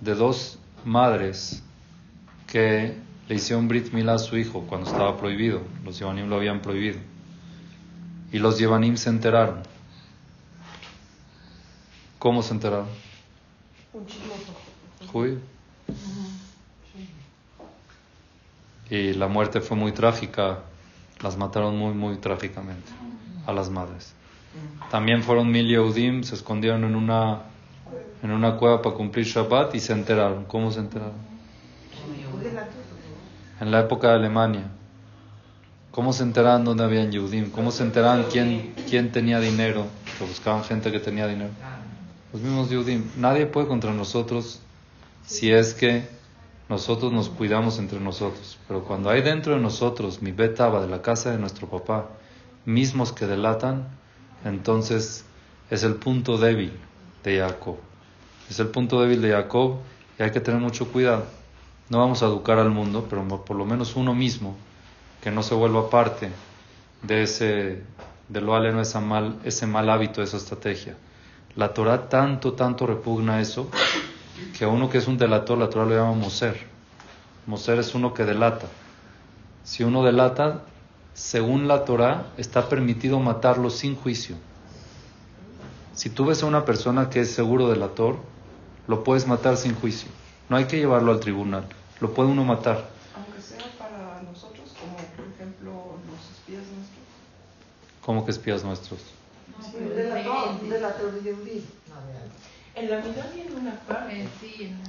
de 0.00 0.14
dos 0.14 0.58
madres 0.84 1.62
que 2.46 2.96
le 3.28 3.35
hicieron 3.35 3.68
Brit 3.68 3.92
Milá 3.92 4.14
a 4.14 4.18
su 4.18 4.38
hijo 4.38 4.64
cuando 4.66 4.90
estaba 4.90 5.16
prohibido. 5.18 5.61
Los 5.85 5.99
Yevanim 5.99 6.28
lo 6.28 6.37
habían 6.37 6.61
prohibido. 6.61 6.99
Y 8.32 8.38
los 8.38 8.58
Yevanim 8.58 8.97
se 8.97 9.11
enteraron. 9.11 9.62
¿Cómo 12.18 12.42
se 12.42 12.54
enteraron? 12.54 12.88
Un 13.92 14.06
chismoso. 14.06 14.54
Judío. 15.12 15.38
Y 18.90 19.12
la 19.12 19.28
muerte 19.28 19.61
fue 19.61 19.76
muy 19.76 19.92
trágica. 19.92 20.61
Las 21.20 21.37
mataron 21.37 21.76
muy, 21.76 21.92
muy 21.92 22.16
trágicamente 22.16 22.90
a 23.47 23.52
las 23.52 23.68
madres. 23.68 24.14
También 24.90 25.23
fueron 25.23 25.50
mil 25.50 25.68
Yehudim, 25.68 26.23
se 26.23 26.35
escondieron 26.35 26.85
en 26.85 26.94
una, 26.94 27.42
en 28.23 28.30
una 28.30 28.56
cueva 28.56 28.80
para 28.80 28.94
cumplir 28.94 29.26
Shabbat 29.26 29.75
y 29.75 29.80
se 29.80 29.92
enteraron. 29.92 30.44
¿Cómo 30.44 30.70
se 30.70 30.80
enteraron? 30.80 31.28
En 33.60 33.70
la 33.70 33.80
época 33.80 34.08
de 34.08 34.14
Alemania. 34.14 34.70
¿Cómo 35.90 36.12
se 36.12 36.22
enteraban 36.22 36.64
dónde 36.64 36.84
habían 36.84 37.10
Yehudim? 37.10 37.50
¿Cómo 37.50 37.72
se 37.72 37.82
enteraban 37.82 38.26
quién, 38.30 38.72
quién 38.88 39.10
tenía 39.10 39.40
dinero? 39.40 39.86
Que 40.18 40.24
buscaban 40.24 40.62
gente 40.62 40.92
que 40.92 41.00
tenía 41.00 41.26
dinero. 41.26 41.50
Los 42.32 42.40
mismos 42.40 42.70
Yehudim. 42.70 43.04
Nadie 43.16 43.46
puede 43.46 43.66
contra 43.66 43.92
nosotros 43.92 44.60
si 45.26 45.50
es 45.50 45.74
que 45.74 46.06
nosotros 46.68 47.12
nos 47.12 47.30
cuidamos 47.30 47.78
entre 47.78 47.98
nosotros. 47.98 48.58
Pero 48.68 48.84
cuando 48.84 49.10
hay 49.10 49.22
dentro 49.22 49.54
de 49.54 49.60
nosotros 49.60 50.22
mi 50.22 50.30
betaba 50.30 50.80
de 50.80 50.88
la 50.88 51.02
casa 51.02 51.32
de 51.32 51.38
nuestro 51.38 51.68
papá, 51.68 52.06
mismos 52.64 53.12
que 53.12 53.26
delatan, 53.26 53.88
entonces 54.44 55.24
es 55.70 55.82
el 55.82 55.94
punto 55.94 56.38
débil 56.38 56.72
de 57.24 57.38
Jacob. 57.38 57.76
Es 58.48 58.60
el 58.60 58.68
punto 58.68 59.00
débil 59.00 59.20
de 59.20 59.32
Jacob 59.32 59.78
y 60.18 60.22
hay 60.22 60.30
que 60.30 60.40
tener 60.40 60.60
mucho 60.60 60.92
cuidado. 60.92 61.38
No 61.90 61.99
vamos 61.99 62.23
a 62.23 62.26
educar 62.26 62.59
al 62.59 62.71
mundo, 62.71 63.07
pero 63.09 63.26
por 63.45 63.57
lo 63.57 63.64
menos 63.64 63.97
uno 63.97 64.14
mismo, 64.14 64.57
que 65.23 65.30
no 65.30 65.42
se 65.42 65.54
vuelva 65.54 65.88
parte 65.88 66.30
de 67.02 67.23
ese, 67.23 67.83
de 68.28 68.40
lo 68.40 68.54
aleno, 68.54 68.83
mal, 69.00 69.38
ese 69.45 69.66
mal 69.66 69.88
hábito, 69.88 70.23
esa 70.23 70.37
estrategia. 70.37 70.97
La 71.57 71.73
Torah 71.73 72.09
tanto, 72.09 72.52
tanto 72.52 72.87
repugna 72.87 73.40
eso, 73.40 73.71
que 74.57 74.64
a 74.64 74.68
uno 74.68 74.90
que 74.90 74.99
es 74.99 75.09
un 75.09 75.16
delator, 75.16 75.57
la 75.57 75.71
Torah 75.71 75.87
lo 75.87 75.95
llama 75.95 76.12
Moser. 76.12 76.66
Moser 77.47 77.78
es 77.78 77.95
uno 77.95 78.12
que 78.12 78.25
delata. 78.25 78.66
Si 79.64 79.83
uno 79.83 80.04
delata, 80.04 80.64
según 81.14 81.68
la 81.68 81.85
Torah, 81.87 82.26
está 82.37 82.68
permitido 82.68 83.18
matarlo 83.18 83.71
sin 83.71 83.97
juicio. 83.97 84.37
Si 85.95 86.11
tú 86.11 86.26
ves 86.26 86.42
a 86.42 86.47
una 86.47 86.64
persona 86.64 87.09
que 87.09 87.21
es 87.21 87.33
seguro 87.33 87.68
delator, 87.68 88.18
lo 88.87 89.02
puedes 89.02 89.26
matar 89.26 89.57
sin 89.57 89.75
juicio. 89.75 90.09
No 90.49 90.57
hay 90.57 90.64
que 90.67 90.78
llevarlo 90.78 91.12
al 91.12 91.21
tribunal, 91.21 91.64
lo 92.00 92.14
puede 92.14 92.31
uno 92.31 92.45
matar. 92.45 92.88
Aunque 93.14 93.40
sea 93.40 93.71
para 93.78 94.23
nosotros, 94.23 94.73
como 94.81 94.97
por 94.97 95.26
ejemplo 95.35 95.99
los 96.11 96.31
espías 96.31 96.62
nuestros. 96.75 96.99
como 98.00 98.25
que 98.25 98.31
espías 98.31 98.64
nuestros? 98.64 99.00
Delator 99.78 100.61
de 100.62 100.81
la 100.81 100.95
sí, 104.40 104.62
en 104.62 104.81
la- 104.81 104.88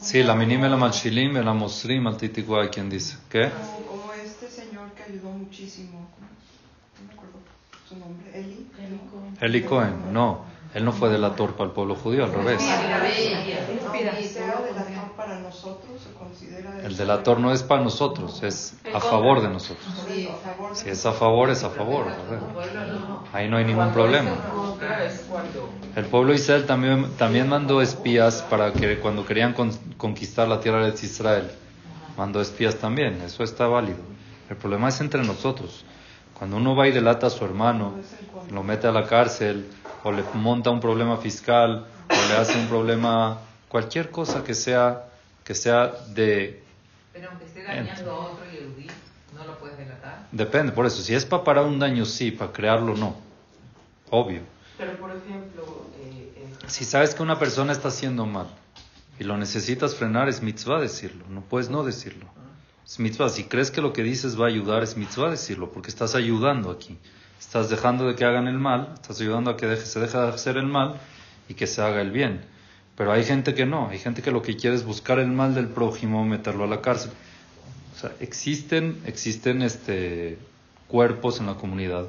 Sí, 0.00 0.22
la 0.22 0.34
minim, 0.34 0.64
el 0.64 0.72
amashilim, 0.72 1.36
el 1.36 1.46
amosrim, 1.46 2.06
al 2.08 2.16
titiguay, 2.16 2.68
quien 2.68 2.90
dice. 2.90 3.16
¿Qué? 3.30 3.50
Como, 3.88 4.12
este 4.14 4.48
señor 4.50 4.90
que 4.92 5.04
ayudó 5.04 5.30
muchísimo. 5.30 6.08
¿cómo? 6.14 6.26
No 6.98 7.06
me 7.06 7.12
acuerdo 7.14 7.38
su 7.88 7.96
nombre. 7.96 8.30
Eli. 8.34 8.66
Eli 8.78 9.00
Cohen. 9.10 9.38
Eli 9.40 9.62
Cohen, 9.62 10.12
no. 10.12 10.44
Él 10.74 10.84
no 10.86 10.92
fue 10.92 11.10
delator 11.10 11.52
para 11.52 11.66
el 11.68 11.70
pueblo 11.74 11.94
judío, 11.96 12.24
al 12.24 12.32
revés. 12.32 12.62
El 16.84 16.96
delator 16.96 17.38
no 17.40 17.52
es 17.52 17.62
para 17.62 17.82
nosotros, 17.82 18.42
es 18.42 18.74
a 18.92 19.00
favor 19.00 19.42
de 19.42 19.48
nosotros. 19.48 19.84
Si 20.74 20.88
es 20.88 21.04
a 21.06 21.12
favor, 21.12 21.50
es 21.50 21.62
a 21.62 21.70
favor. 21.70 22.06
Ahí 23.32 23.48
no 23.48 23.58
hay 23.58 23.64
ningún 23.64 23.92
problema. 23.92 24.30
El 25.94 26.06
pueblo 26.06 26.30
de 26.32 26.36
Israel 26.38 26.64
también, 26.66 27.10
también 27.18 27.48
mandó 27.48 27.82
espías 27.82 28.42
para 28.48 28.72
que 28.72 28.98
cuando 28.98 29.26
querían 29.26 29.52
con- 29.52 29.72
conquistar 29.98 30.48
la 30.48 30.60
tierra 30.60 30.86
de 30.86 30.94
Israel, 30.94 31.50
mandó 32.16 32.40
espías 32.40 32.76
también, 32.76 33.20
eso 33.22 33.44
está 33.44 33.66
válido. 33.66 33.98
El 34.48 34.56
problema 34.56 34.88
es 34.88 35.00
entre 35.00 35.22
nosotros. 35.22 35.84
Cuando 36.38 36.56
uno 36.56 36.74
va 36.74 36.88
y 36.88 36.92
delata 36.92 37.26
a 37.28 37.30
su 37.30 37.44
hermano, 37.44 37.94
lo 38.50 38.62
mete 38.62 38.86
a 38.88 38.92
la 38.92 39.06
cárcel, 39.06 39.68
o 40.04 40.12
le 40.12 40.22
monta 40.34 40.70
un 40.70 40.80
problema 40.80 41.16
fiscal, 41.16 41.86
o 42.08 42.28
le 42.28 42.36
hace 42.36 42.58
un 42.58 42.66
problema, 42.66 43.38
cualquier 43.68 44.10
cosa 44.10 44.42
que 44.42 44.54
sea, 44.54 45.04
que 45.44 45.54
sea 45.54 45.92
de... 46.08 46.62
Pero 47.12 47.30
aunque 47.30 47.44
esté 47.44 47.62
dañando 47.62 48.10
a 48.10 48.18
otro 48.30 48.44
yehudí, 48.50 48.86
no 49.34 49.44
lo 49.44 49.58
puedes 49.58 49.78
delatar. 49.78 50.26
Depende, 50.32 50.72
por 50.72 50.86
eso, 50.86 51.02
si 51.02 51.14
es 51.14 51.24
para 51.24 51.44
parar 51.44 51.64
un 51.64 51.78
daño, 51.78 52.04
sí, 52.04 52.30
para 52.30 52.52
crearlo, 52.52 52.96
no. 52.96 53.16
Obvio. 54.10 54.42
Pero 54.76 54.96
por 54.98 55.10
ejemplo, 55.10 55.86
eh, 55.98 56.32
eh, 56.36 56.48
Si 56.66 56.84
sabes 56.84 57.14
que 57.14 57.22
una 57.22 57.38
persona 57.38 57.72
está 57.72 57.88
haciendo 57.88 58.26
mal 58.26 58.48
y 59.18 59.24
lo 59.24 59.36
necesitas 59.36 59.94
frenar, 59.94 60.28
es 60.28 60.42
mitzvah 60.42 60.80
decirlo, 60.80 61.24
no 61.28 61.42
puedes 61.42 61.70
no 61.70 61.84
decirlo. 61.84 62.26
Es 62.84 62.98
mitzvah, 62.98 63.28
si 63.28 63.44
crees 63.44 63.70
que 63.70 63.80
lo 63.80 63.92
que 63.92 64.02
dices 64.02 64.38
va 64.38 64.46
a 64.46 64.48
ayudar, 64.48 64.82
es 64.82 64.96
mitzvah 64.96 65.30
decirlo, 65.30 65.70
porque 65.70 65.88
estás 65.88 66.14
ayudando 66.14 66.70
aquí. 66.70 66.98
Estás 67.38 67.68
dejando 67.70 68.06
de 68.06 68.14
que 68.14 68.24
hagan 68.24 68.48
el 68.48 68.58
mal, 68.58 68.90
estás 68.94 69.20
ayudando 69.20 69.50
a 69.50 69.56
que 69.56 69.76
se 69.76 70.00
deje 70.00 70.16
de 70.16 70.28
hacer 70.28 70.56
el 70.56 70.66
mal 70.66 70.94
y 71.48 71.54
que 71.54 71.66
se 71.66 71.82
haga 71.82 72.00
el 72.00 72.10
bien. 72.10 72.40
Pero 72.96 73.12
hay 73.12 73.24
gente 73.24 73.54
que 73.54 73.66
no, 73.66 73.88
hay 73.88 73.98
gente 73.98 74.22
que 74.22 74.30
lo 74.30 74.42
que 74.42 74.56
quiere 74.56 74.76
es 74.76 74.84
buscar 74.84 75.18
el 75.18 75.28
mal 75.28 75.54
del 75.54 75.68
prójimo, 75.68 76.24
meterlo 76.24 76.64
a 76.64 76.66
la 76.66 76.80
cárcel. 76.80 77.10
O 77.94 77.98
sea, 77.98 78.12
existen, 78.20 79.00
existen 79.06 79.62
este, 79.62 80.38
cuerpos 80.88 81.40
en 81.40 81.46
la 81.46 81.54
comunidad 81.54 82.06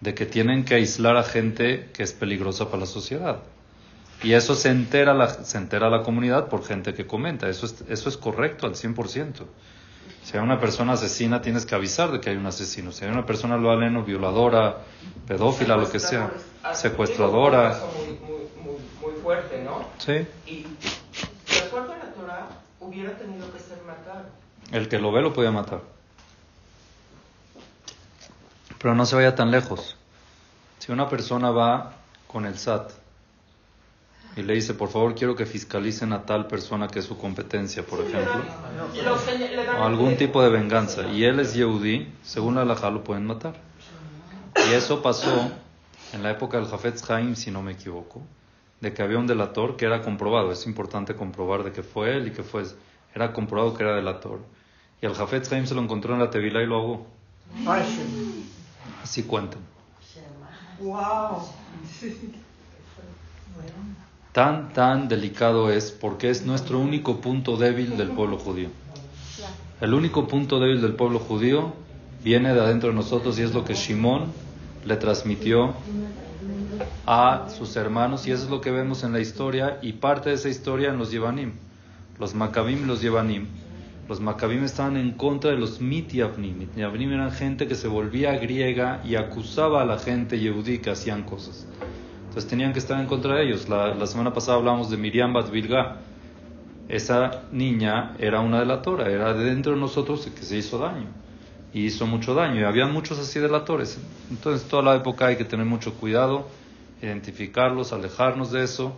de 0.00 0.14
que 0.14 0.26
tienen 0.26 0.64
que 0.64 0.74
aislar 0.74 1.16
a 1.16 1.22
gente 1.22 1.90
que 1.92 2.02
es 2.02 2.12
peligrosa 2.12 2.66
para 2.66 2.80
la 2.80 2.86
sociedad. 2.86 3.40
Y 4.22 4.32
eso 4.32 4.54
se 4.54 4.70
entera 4.70 5.14
la, 5.14 5.28
se 5.28 5.58
entera 5.58 5.90
la 5.90 6.02
comunidad 6.02 6.48
por 6.48 6.64
gente 6.64 6.94
que 6.94 7.06
comenta. 7.06 7.48
Eso 7.48 7.66
es, 7.66 7.84
eso 7.88 8.08
es 8.08 8.16
correcto 8.16 8.66
al 8.66 8.74
100%. 8.74 9.44
Si 10.22 10.36
hay 10.36 10.42
una 10.42 10.58
persona 10.58 10.94
asesina, 10.94 11.40
tienes 11.40 11.66
que 11.66 11.74
avisar 11.74 12.10
de 12.10 12.20
que 12.20 12.30
hay 12.30 12.36
un 12.36 12.46
asesino. 12.46 12.92
Si 12.92 13.04
hay 13.04 13.10
una 13.10 13.24
persona 13.24 13.56
lo 13.56 13.70
aleno, 13.70 14.02
violadora, 14.02 14.78
pedófila, 15.26 15.76
lo 15.76 15.90
que 15.90 16.00
sea, 16.00 16.32
secuestradora. 16.74 17.70
Caso 17.70 17.92
muy, 17.96 18.38
muy, 18.64 19.20
fuerte, 19.22 19.62
¿no? 19.62 19.88
Sí. 19.98 20.26
Y 20.46 20.62
de 20.62 21.66
acuerdo 21.66 21.92
a 21.92 21.98
la 21.98 22.12
Torah, 22.12 22.48
hubiera 22.80 23.16
tenido 23.16 23.52
que 23.52 23.58
ser 23.58 23.78
matado. 23.86 24.26
El 24.72 24.88
que 24.88 24.98
lo 24.98 25.12
ve 25.12 25.22
lo 25.22 25.32
puede 25.32 25.50
matar. 25.50 25.80
Pero 28.78 28.94
no 28.94 29.06
se 29.06 29.16
vaya 29.16 29.34
tan 29.34 29.50
lejos. 29.50 29.96
Si 30.78 30.92
una 30.92 31.08
persona 31.08 31.50
va 31.50 31.94
con 32.26 32.46
el 32.46 32.58
SAT 32.58 33.05
y 34.36 34.42
le 34.42 34.52
dice, 34.52 34.74
por 34.74 34.90
favor, 34.90 35.14
quiero 35.14 35.34
que 35.34 35.46
fiscalicen 35.46 36.12
a 36.12 36.26
tal 36.26 36.46
persona 36.46 36.88
que 36.88 36.98
es 36.98 37.06
su 37.06 37.16
competencia, 37.16 37.84
por 37.86 38.00
ejemplo, 38.00 38.42
Lo 39.02 39.24
que 39.24 39.38
le 39.38 39.64
dan 39.64 39.76
o 39.76 39.84
algún 39.84 40.16
tipo 40.18 40.42
de 40.42 40.50
venganza, 40.50 41.08
y 41.08 41.24
él 41.24 41.40
es 41.40 41.54
Yehudi, 41.54 42.12
según 42.22 42.56
la 42.56 42.60
halajá 42.60 42.90
lo 42.90 43.02
pueden 43.02 43.24
matar. 43.24 43.54
Y 44.68 44.74
eso 44.74 45.00
pasó 45.00 45.50
en 46.12 46.22
la 46.22 46.32
época 46.32 46.58
del 46.58 46.66
Jafetz 46.66 47.10
Haim, 47.10 47.34
si 47.34 47.50
no 47.50 47.62
me 47.62 47.72
equivoco, 47.72 48.20
de 48.82 48.92
que 48.92 49.02
había 49.02 49.16
un 49.18 49.26
delator 49.26 49.78
que 49.78 49.86
era 49.86 50.02
comprobado. 50.02 50.52
Es 50.52 50.66
importante 50.66 51.16
comprobar 51.16 51.64
de 51.64 51.72
que 51.72 51.82
fue 51.82 52.14
él 52.14 52.28
y 52.28 52.30
que 52.30 52.42
fue. 52.42 52.64
Era 53.14 53.32
comprobado 53.32 53.74
que 53.74 53.84
era 53.84 53.96
delator. 53.96 54.40
Y 55.00 55.06
al 55.06 55.14
Jafetz 55.14 55.50
Haim 55.52 55.66
se 55.66 55.74
lo 55.74 55.80
encontró 55.80 56.12
en 56.12 56.20
la 56.20 56.28
Tevila 56.28 56.62
y 56.62 56.66
lo 56.66 56.76
ahogó. 56.76 57.06
Así 59.02 59.22
cuentan. 59.22 59.62
wow. 60.80 61.42
Tan, 64.36 64.74
tan 64.74 65.08
delicado 65.08 65.70
es 65.70 65.90
porque 65.90 66.28
es 66.28 66.44
nuestro 66.44 66.78
único 66.78 67.22
punto 67.22 67.56
débil 67.56 67.96
del 67.96 68.10
pueblo 68.10 68.36
judío. 68.36 68.68
El 69.80 69.94
único 69.94 70.28
punto 70.28 70.60
débil 70.60 70.82
del 70.82 70.92
pueblo 70.92 71.20
judío 71.20 71.72
viene 72.22 72.52
de 72.52 72.60
adentro 72.60 72.90
de 72.90 72.94
nosotros 72.94 73.38
y 73.38 73.42
es 73.44 73.54
lo 73.54 73.64
que 73.64 73.72
Shimón 73.72 74.26
le 74.84 74.96
transmitió 74.96 75.72
a 77.06 77.46
sus 77.48 77.76
hermanos 77.76 78.26
y 78.26 78.32
eso 78.32 78.44
es 78.44 78.50
lo 78.50 78.60
que 78.60 78.70
vemos 78.70 79.04
en 79.04 79.14
la 79.14 79.20
historia 79.20 79.78
y 79.80 79.94
parte 79.94 80.28
de 80.28 80.34
esa 80.34 80.50
historia 80.50 80.90
en 80.90 80.98
los 80.98 81.10
Yevanim. 81.10 81.52
Los 82.18 82.34
Maccabim 82.34 82.82
y 82.82 82.84
los 82.84 83.00
Yevanim. 83.00 83.46
Los 84.06 84.20
Maccabim 84.20 84.64
estaban 84.64 84.98
en 84.98 85.12
contra 85.12 85.50
de 85.52 85.56
los 85.56 85.80
Mityavnim. 85.80 86.58
Mityavnim 86.58 87.10
eran 87.10 87.32
gente 87.32 87.66
que 87.66 87.74
se 87.74 87.88
volvía 87.88 88.36
griega 88.36 89.00
y 89.02 89.14
acusaba 89.14 89.80
a 89.80 89.86
la 89.86 89.98
gente 89.98 90.38
yehudí 90.38 90.80
que 90.80 90.90
hacían 90.90 91.22
cosas. 91.22 91.66
Entonces 92.36 92.50
tenían 92.50 92.74
que 92.74 92.80
estar 92.80 93.00
en 93.00 93.06
contra 93.06 93.36
de 93.36 93.44
ellos. 93.44 93.66
La, 93.70 93.94
la 93.94 94.06
semana 94.06 94.30
pasada 94.30 94.58
hablamos 94.58 94.90
de 94.90 94.98
Miriam 94.98 95.32
Bat 95.32 95.50
Bilga. 95.50 95.96
Esa 96.86 97.44
niña 97.50 98.14
era 98.18 98.40
una 98.40 98.58
delatora, 98.58 99.10
era 99.10 99.32
de 99.32 99.42
dentro 99.46 99.72
de 99.72 99.80
nosotros 99.80 100.26
que 100.26 100.42
se 100.42 100.58
hizo 100.58 100.76
daño. 100.76 101.06
y 101.72 101.86
hizo 101.86 102.06
mucho 102.06 102.34
daño. 102.34 102.60
Y 102.60 102.64
había 102.64 102.86
muchos 102.88 103.18
así 103.18 103.40
delatores. 103.40 103.98
Entonces, 104.28 104.68
toda 104.68 104.82
la 104.82 104.96
época 104.96 105.28
hay 105.28 105.36
que 105.36 105.46
tener 105.46 105.64
mucho 105.64 105.94
cuidado, 105.94 106.46
identificarlos, 107.00 107.94
alejarnos 107.94 108.52
de 108.52 108.64
eso, 108.64 108.94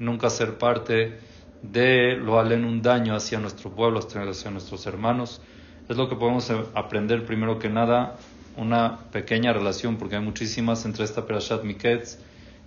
nunca 0.00 0.28
ser 0.28 0.58
parte 0.58 1.20
de 1.62 2.16
lo 2.16 2.40
alen 2.40 2.64
un 2.64 2.82
daño 2.82 3.14
hacia 3.14 3.38
nuestro 3.38 3.70
pueblo, 3.70 4.00
hacia 4.00 4.50
nuestros 4.50 4.84
hermanos. 4.88 5.40
Es 5.88 5.96
lo 5.96 6.08
que 6.08 6.16
podemos 6.16 6.50
aprender 6.74 7.24
primero 7.24 7.60
que 7.60 7.68
nada, 7.68 8.16
una 8.56 8.98
pequeña 9.12 9.52
relación, 9.52 9.96
porque 9.96 10.16
hay 10.16 10.22
muchísimas 10.22 10.84
entre 10.84 11.04
esta 11.04 11.24
Perashat 11.24 11.62
Miketz 11.62 12.18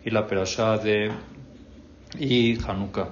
y 0.05 0.09
la 0.09 0.27
Perashat 0.27 0.83
de 0.83 1.11
y 2.19 2.57
Hanukkah. 2.63 3.09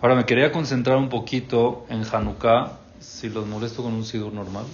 Ahora 0.00 0.14
me 0.14 0.24
quería 0.24 0.50
concentrar 0.50 0.96
un 0.96 1.08
poquito 1.08 1.86
en 1.88 2.04
Hanukkah, 2.04 2.78
si 3.00 3.28
los 3.28 3.46
molesto 3.46 3.82
con 3.82 3.92
un 3.92 4.04
sidur 4.04 4.32
normal. 4.32 4.64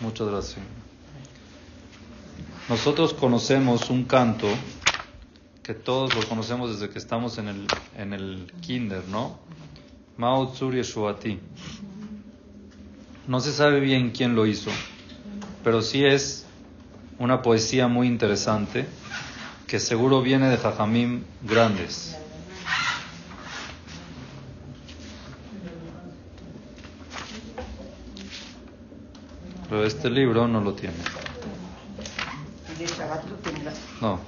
Muchas 0.00 0.28
gracias. 0.28 0.58
Nosotros 2.68 3.14
conocemos 3.14 3.90
un 3.90 4.04
canto 4.04 4.48
que 5.62 5.74
todos 5.74 6.14
lo 6.14 6.26
conocemos 6.28 6.70
desde 6.70 6.92
que 6.92 6.98
estamos 6.98 7.38
en 7.38 7.48
el, 7.48 7.66
en 7.96 8.12
el 8.12 8.52
kinder, 8.60 9.06
¿no? 9.08 9.38
Mao 10.16 10.52
Yeshuati. 10.52 11.38
No 13.30 13.38
se 13.38 13.52
sabe 13.52 13.78
bien 13.78 14.10
quién 14.10 14.34
lo 14.34 14.44
hizo, 14.44 14.72
pero 15.62 15.82
sí 15.82 16.04
es 16.04 16.46
una 17.20 17.42
poesía 17.42 17.86
muy 17.86 18.08
interesante 18.08 18.86
que 19.68 19.78
seguro 19.78 20.20
viene 20.20 20.48
de 20.48 20.56
Jajamim 20.56 21.22
grandes. 21.40 22.18
Pero 29.68 29.86
este 29.86 30.10
libro 30.10 30.48
no 30.48 30.60
lo 30.60 30.74
tiene. 30.74 30.96
No. 34.00 34.18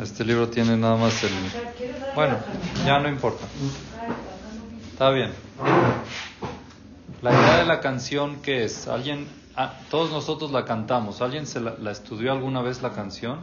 Este 0.00 0.24
libro 0.24 0.48
tiene 0.50 0.76
nada 0.76 0.96
más 0.96 1.24
el... 1.24 1.32
Bueno, 2.14 2.38
ya 2.86 3.00
no 3.00 3.08
importa. 3.08 3.44
Está 4.92 5.10
bien. 5.10 5.32
La 7.22 7.32
idea 7.32 7.58
de 7.58 7.66
la 7.66 7.80
canción, 7.80 8.42
¿qué 8.42 8.64
es? 8.64 8.88
¿Alguien 8.88 9.26
Ah, 9.58 9.72
todos 9.88 10.10
nosotros 10.10 10.52
la 10.52 10.66
cantamos. 10.66 11.22
¿Alguien 11.22 11.46
se 11.46 11.60
la, 11.60 11.90
estudió 11.90 12.30
alguna 12.30 12.60
vez 12.60 12.82
la 12.82 12.92
canción? 12.92 13.40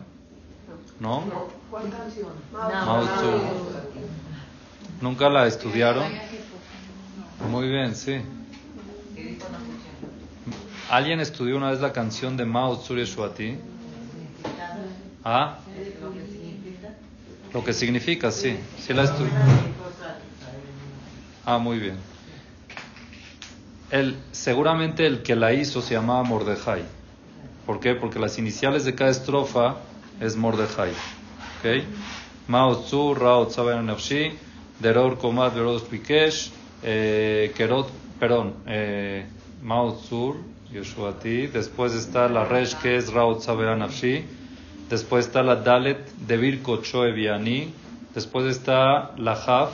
¿No? 0.99 1.23
¿Cuál 1.71 1.89
canción? 1.89 2.31
Mao 2.51 3.03
¿Nunca 5.01 5.27
la 5.27 5.47
estudiaron? 5.47 6.05
Muy 7.49 7.67
bien, 7.67 7.95
sí. 7.95 8.21
¿Alguien 10.91 11.19
estudió 11.19 11.57
una 11.57 11.71
vez 11.71 11.81
la 11.81 11.91
canción 11.91 12.37
de 12.37 12.45
Mao 12.45 12.77
Tsuri 12.77 13.05
Shuati? 13.05 13.57
¿Ah? 15.23 15.57
Lo 17.51 17.63
que 17.63 17.73
significa, 17.73 18.29
sí. 18.29 18.55
Sí 18.77 18.93
la 18.93 19.05
estudió. 19.05 19.31
Ah, 21.43 21.57
muy 21.57 21.79
bien 21.79 22.12
seguramente 24.31 25.05
el 25.05 25.21
que 25.21 25.35
la 25.35 25.53
hizo 25.53 25.81
se 25.81 25.93
llamaba 25.93 26.23
Mordejai. 26.23 26.83
¿Por 27.65 27.79
qué? 27.79 27.95
Porque 27.95 28.19
las 28.19 28.37
iniciales 28.37 28.85
de 28.85 28.95
cada 28.95 29.11
estrofa 29.11 29.75
es 30.19 30.35
Mordejai. 30.35 30.91
¿Ok? 30.91 31.83
Mao 32.47 32.75
Tzu, 32.75 33.13
Rao 33.13 33.45
Tzaben 33.47 33.85
Nafshi, 33.85 34.31
Deror 34.79 35.17
Komat 35.17 35.53
Veros 35.55 35.83
Pikesh, 35.83 36.51
eh, 36.83 37.53
Kerot, 37.55 37.89
perdón, 38.19 38.53
eh, 38.67 39.25
Mao 39.61 39.93
Tzu, 39.93 40.35
Yeshuati. 40.73 41.47
Después 41.47 41.93
está 41.93 42.27
la 42.27 42.43
Resh, 42.43 42.75
que 42.75 42.97
es 42.97 43.13
Rao 43.13 43.37
Tzaben 43.37 43.79
Nafshi. 43.79 44.25
Después 44.89 45.27
está 45.27 45.41
la 45.41 45.55
Dalet, 45.55 45.99
Devir 46.27 46.61
Kochoe 46.61 47.11
Viani. 47.13 47.73
Después 48.13 48.45
está 48.45 49.11
la 49.17 49.33
Haf, 49.33 49.71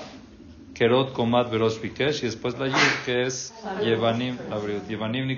Kerot 0.80 1.12
Komat 1.12 1.52
Verosh 1.52 1.82
Bikesh 1.82 2.24
y 2.24 2.28
después 2.28 2.58
la 2.58 2.68
Yud 2.68 3.04
que 3.06 3.26
es 3.26 3.54
Yevanim, 3.84 4.38
la 4.50 4.62
Yevanim 4.88 5.38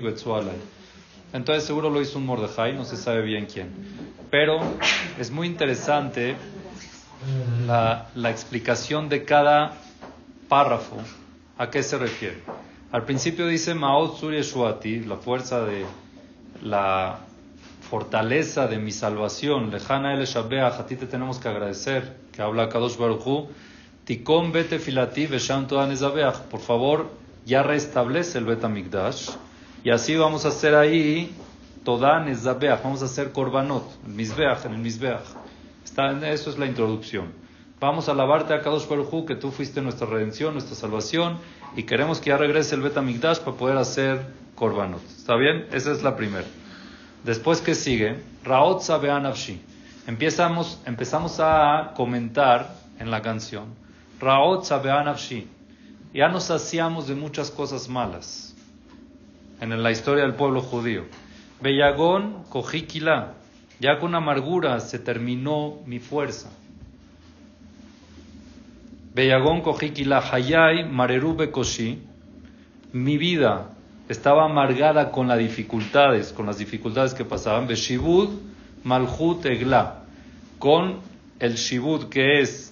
Entonces 1.32 1.64
seguro 1.64 1.90
lo 1.90 2.00
hizo 2.00 2.18
un 2.18 2.26
Mordejai, 2.26 2.74
no 2.74 2.84
se 2.84 2.96
sabe 2.96 3.22
bien 3.22 3.46
quién. 3.46 3.72
Pero 4.30 4.60
es 5.18 5.32
muy 5.32 5.48
interesante 5.48 6.36
la, 7.66 8.06
la 8.14 8.30
explicación 8.30 9.08
de 9.08 9.24
cada 9.24 9.72
párrafo. 10.48 10.98
¿A 11.58 11.68
qué 11.70 11.82
se 11.82 11.98
refiere? 11.98 12.38
Al 12.92 13.04
principio 13.04 13.48
dice 13.48 13.74
Maot 13.74 14.20
Sur 14.20 14.34
Shuati, 14.34 15.00
la 15.00 15.16
fuerza 15.16 15.64
de 15.64 15.84
la 16.62 17.18
fortaleza 17.90 18.68
de 18.68 18.78
mi 18.78 18.92
salvación. 18.92 19.72
Lejana 19.72 20.14
el 20.14 20.24
Shabeach, 20.24 20.78
a 20.78 20.86
ti 20.86 20.94
te 20.94 21.06
tenemos 21.06 21.40
que 21.40 21.48
agradecer, 21.48 22.16
que 22.30 22.42
habla 22.42 22.68
Kadosh 22.68 22.96
Baruch 22.96 23.48
Tikom 24.04 24.50
bete 24.50 24.80
filati 24.80 25.28
Por 25.28 26.60
favor, 26.60 27.10
ya 27.46 27.62
restablece 27.62 28.38
el 28.38 28.44
betamigdash. 28.44 29.30
Y 29.84 29.90
así 29.90 30.16
vamos 30.16 30.44
a 30.44 30.48
hacer 30.48 30.74
ahí 30.74 31.32
toda 31.84 32.20
nezabeach. 32.20 32.82
Vamos 32.82 33.02
a 33.02 33.04
hacer 33.04 33.30
korbanot, 33.30 33.84
el 34.06 34.12
misbeach, 34.12 34.64
en 34.64 34.74
el 34.74 34.80
misbeach. 34.80 35.22
eso 36.24 36.50
es 36.50 36.58
la 36.58 36.66
introducción. 36.66 37.32
Vamos 37.78 38.08
a 38.08 38.12
alabarte 38.12 38.54
a 38.54 38.60
Kadosh 38.60 38.88
Baruj 38.88 39.24
que 39.24 39.36
tú 39.36 39.50
fuiste 39.50 39.80
nuestra 39.80 40.06
redención, 40.06 40.52
nuestra 40.52 40.76
salvación, 40.76 41.38
y 41.76 41.84
queremos 41.84 42.20
que 42.20 42.30
ya 42.30 42.36
regrese 42.36 42.76
el 42.76 42.82
Betamigdash 42.82 43.38
para 43.38 43.56
poder 43.56 43.76
hacer 43.76 44.20
korbanot. 44.54 45.02
¿Está 45.04 45.36
bien? 45.36 45.66
Esa 45.72 45.90
es 45.92 46.02
la 46.02 46.16
primera. 46.16 46.46
Después 47.24 47.60
que 47.60 47.74
sigue, 47.74 48.20
Raot 48.44 48.82
Sabeanavshi. 48.82 49.60
Empezamos, 50.06 50.80
empezamos 50.86 51.38
a 51.38 51.92
comentar 51.96 52.74
en 52.98 53.10
la 53.10 53.22
canción 53.22 53.81
Raot 54.22 54.64
Sabeanavshi. 54.64 55.48
Ya 56.14 56.28
nos 56.28 56.50
hacíamos 56.50 57.08
de 57.08 57.16
muchas 57.16 57.50
cosas 57.50 57.88
malas 57.88 58.54
en 59.60 59.82
la 59.82 59.90
historia 59.90 60.22
del 60.22 60.34
pueblo 60.34 60.60
judío. 60.60 61.04
Bellagón 61.60 62.44
Kojikila. 62.48 63.34
Ya 63.80 63.98
con 63.98 64.14
amargura 64.14 64.78
se 64.78 65.00
terminó 65.00 65.78
mi 65.86 65.98
fuerza. 65.98 66.50
Bellagón 69.12 69.60
Kojikila 69.60 70.20
Hayai 70.20 70.88
Marerube 70.88 71.50
Koshi. 71.50 72.00
Mi 72.92 73.18
vida 73.18 73.70
estaba 74.08 74.44
amargada 74.44 75.10
con 75.10 75.26
las 75.26 75.38
dificultades, 75.38 76.32
con 76.32 76.46
las 76.46 76.58
dificultades 76.58 77.12
que 77.12 77.24
pasaban. 77.24 77.66
Beshibud 77.66 78.28
Malhut 78.84 79.44
Egla. 79.46 80.04
Con 80.60 81.00
el 81.40 81.54
Shibud 81.56 82.08
que 82.08 82.40
es 82.40 82.71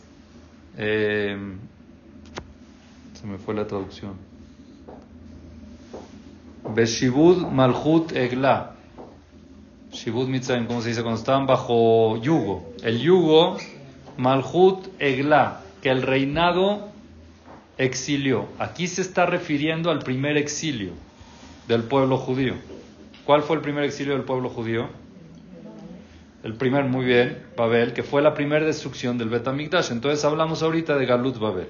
eh, 0.76 1.36
se 3.14 3.26
me 3.26 3.38
fue 3.38 3.54
la 3.54 3.66
traducción. 3.66 4.14
Beshibud 6.74 7.46
Malhut 7.46 8.12
Egla. 8.12 8.76
Shibud 9.92 10.28
Mitzrayim, 10.28 10.66
¿cómo 10.66 10.82
se 10.82 10.90
dice? 10.90 11.02
Cuando 11.02 11.18
estaban 11.18 11.46
bajo 11.46 12.16
yugo. 12.18 12.72
El 12.82 13.00
yugo, 13.00 13.58
Malhut 14.16 14.86
Egla, 15.00 15.62
que 15.82 15.90
el 15.90 16.02
reinado 16.02 16.88
exilió. 17.76 18.46
Aquí 18.58 18.86
se 18.86 19.02
está 19.02 19.26
refiriendo 19.26 19.90
al 19.90 20.00
primer 20.00 20.36
exilio 20.36 20.92
del 21.66 21.82
pueblo 21.82 22.18
judío. 22.18 22.54
¿Cuál 23.24 23.42
fue 23.42 23.56
el 23.56 23.62
primer 23.62 23.84
exilio 23.84 24.14
del 24.14 24.24
pueblo 24.24 24.48
judío? 24.48 24.88
El 26.42 26.54
primer, 26.54 26.84
muy 26.84 27.04
bien, 27.04 27.42
Babel, 27.56 27.92
que 27.92 28.02
fue 28.02 28.22
la 28.22 28.32
primera 28.32 28.64
destrucción 28.64 29.18
del 29.18 29.28
Betamigdash. 29.28 29.90
Entonces 29.92 30.24
hablamos 30.24 30.62
ahorita 30.62 30.96
de 30.96 31.04
Galut 31.04 31.38
Babel. 31.38 31.68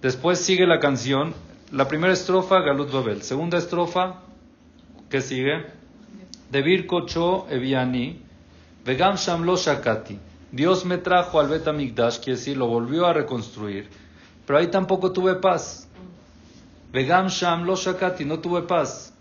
Después 0.00 0.38
sigue 0.38 0.66
la 0.66 0.78
canción, 0.78 1.34
la 1.72 1.88
primera 1.88 2.12
estrofa, 2.12 2.60
Galut 2.60 2.92
Babel. 2.92 3.22
Segunda 3.22 3.58
estrofa, 3.58 4.20
¿qué 5.10 5.20
sigue? 5.20 5.64
Debir 6.50 6.86
Kocho 6.86 7.46
Eviani, 7.50 8.22
Vegam 8.84 9.16
Shamlo 9.16 9.56
Shakati. 9.56 10.18
Dios 10.52 10.84
me 10.84 10.98
trajo 10.98 11.40
al 11.40 11.48
Betamigdash, 11.48 12.18
quiere 12.18 12.38
decir, 12.38 12.56
lo 12.56 12.66
volvió 12.66 13.06
a 13.06 13.12
reconstruir. 13.12 13.88
Pero 14.46 14.58
ahí 14.58 14.68
tampoco 14.68 15.12
tuve 15.12 15.36
paz. 15.36 15.88
Vegam 16.92 17.26
Shamlo 17.28 17.74
Shakati, 17.74 18.24
no 18.24 18.38
tuve 18.38 18.62
paz. 18.62 19.11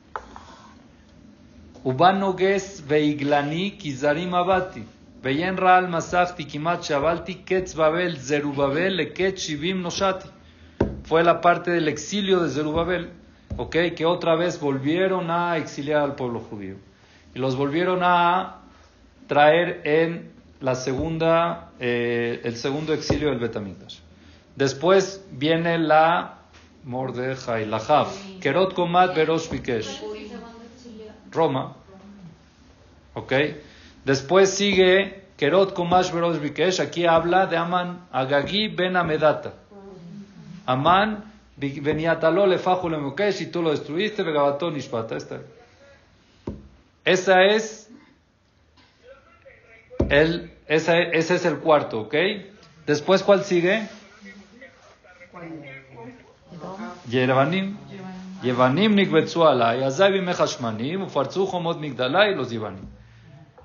Ubanoges 1.84 2.84
veiglani 2.89 3.78
kizarim 3.78 4.34
abati. 4.34 4.84
Veyen 5.24 5.58
raal 5.58 5.88
masachti 5.88 6.48
kimat 6.48 6.84
shabalti 6.84 7.44
ketz 7.46 7.76
babel 7.78 8.15
zerubabel 8.17 8.98
leket 8.98 9.38
shivim 9.38 9.82
noshati. 9.82 10.28
Fue 11.04 11.24
la 11.24 11.41
parte 11.41 11.72
del 11.72 11.88
exilio 11.88 12.39
de 12.41 12.50
Zerubabel, 12.50 13.10
¿ok? 13.58 13.76
Que 13.96 14.06
otra 14.06 14.36
vez 14.36 14.60
volvieron 14.60 15.30
a 15.30 15.58
exiliar 15.58 16.02
al 16.04 16.15
pueblo 16.15 16.39
judío. 16.39 16.76
Y 17.36 17.39
los 17.39 17.56
volvieron 17.56 18.00
a 18.04 18.62
traer 19.28 19.82
en 19.84 20.32
la 20.60 20.76
segunda, 20.76 21.72
eh, 21.80 22.41
el 22.44 22.56
segundo 22.56 22.94
exilio 22.94 23.30
del 23.30 23.39
Betamigdash. 23.39 23.98
Después 24.56 25.26
viene 25.32 25.80
la 25.80 26.38
Mordejai, 26.84 27.65
la 27.65 27.80
Jaf, 27.80 28.15
Kerot 28.39 28.74
Komat 28.74 29.15
Berosh 29.15 29.50
Bikesh, 29.50 30.02
Roma. 31.32 31.76
¿Ok? 33.13 33.34
Después 34.06 34.50
sigue 34.50 35.24
Kerot 35.38 35.74
Komash 35.74 36.12
Berosh 36.12 36.39
Bikesh, 36.39 36.80
aquí 36.82 37.06
habla 37.06 37.46
de 37.48 37.58
Aman 37.58 38.06
Agagi 38.12 38.67
Ben 38.67 38.96
Amedata. 38.96 39.54
Amán 40.65 41.32
venía 41.58 42.20
taló 42.20 42.48
le 42.48 42.58
fajo 42.58 42.89
le 42.89 42.98
mukesh 42.98 43.41
y 43.41 43.46
tú 43.48 43.62
lo 43.62 43.72
destruiste, 43.72 44.24
vegabatón 44.24 44.76
ishpata. 44.78 45.17
Esta. 45.17 45.41
Esa 47.04 47.44
es 47.46 47.89
el, 50.10 50.52
esa, 50.67 50.98
ese 51.00 51.36
es 51.36 51.46
el 51.46 51.58
cuarto, 51.58 52.02
¿ok? 52.02 52.15
Después, 52.86 53.24
¿cuál 53.24 53.44
sigue? 53.44 53.88
Yevanim. 58.44 58.78
Yevanim 58.78 58.96
nikbetzuala, 58.96 59.76
yazabi 59.76 60.22
mechashmanim, 60.22 61.04
ufarzu 61.04 61.46
homot 61.46 61.82
los 62.36 62.52
Yevanim. 62.52 62.86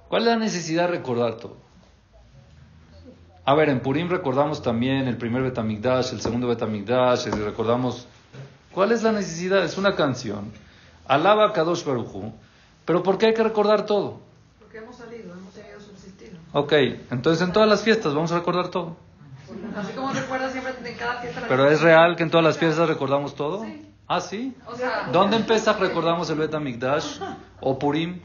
¿Cuál 0.09 0.23
es 0.23 0.29
la 0.29 0.37
necesidad 0.37 0.85
de 0.85 0.99
recordar 0.99 1.35
todo? 1.35 1.57
A 3.45 3.55
ver, 3.55 3.69
en 3.69 3.81
Purim 3.81 4.09
recordamos 4.09 4.61
también 4.61 5.07
el 5.07 5.17
primer 5.17 5.43
Betamigdash, 5.43 6.12
el 6.12 6.21
segundo 6.21 6.49
Betamigdash, 6.49 7.27
recordamos... 7.27 8.07
¿Cuál 8.73 8.93
es 8.93 9.03
la 9.03 9.12
necesidad? 9.12 9.65
Es 9.65 9.79
una 9.79 9.95
canción. 9.95 10.53
Alaba 11.07 11.47
a 11.47 11.53
Kadosh 11.53 11.85
Baruchu. 11.85 12.33
Pero 12.85 13.03
¿por 13.03 13.19
qué 13.19 13.27
hay 13.27 13.35
que 13.35 13.43
recordar 13.43 13.87
todo? 13.87 14.21
Porque 14.59 14.79
hemos 14.79 14.97
salido, 14.97 15.33
hemos 15.33 15.53
tenido 15.55 15.81
subsistir. 15.81 16.37
Ok, 16.53 16.73
entonces 17.11 17.47
en 17.47 17.53
todas 17.53 17.69
las 17.69 17.83
fiestas 17.83 18.15
vamos 18.15 18.33
a 18.33 18.39
recordar 18.39 18.69
todo. 18.69 18.97
Así 19.77 19.93
como 19.93 20.12
recuerdas 20.12 20.53
siempre 20.53 20.75
en 20.85 20.97
cada 20.99 21.21
fiesta. 21.21 21.45
¿Pero 21.49 21.71
es 21.71 21.81
real 21.81 22.17
que 22.17 22.25
en 22.25 22.31
todas 22.31 22.45
las 22.45 22.59
fiestas 22.59 22.89
recordamos 22.89 23.35
todo? 23.35 23.65
Sí. 23.65 23.87
Ah, 24.09 24.21
sí. 24.21 24.57
O 24.66 24.77
sea, 24.77 25.09
¿Dónde 25.12 25.37
empieza 25.37 25.73
recordamos 25.73 26.31
el 26.31 26.38
Betamigdash? 26.38 27.19
¿O 27.61 27.79
Purim? 27.79 28.21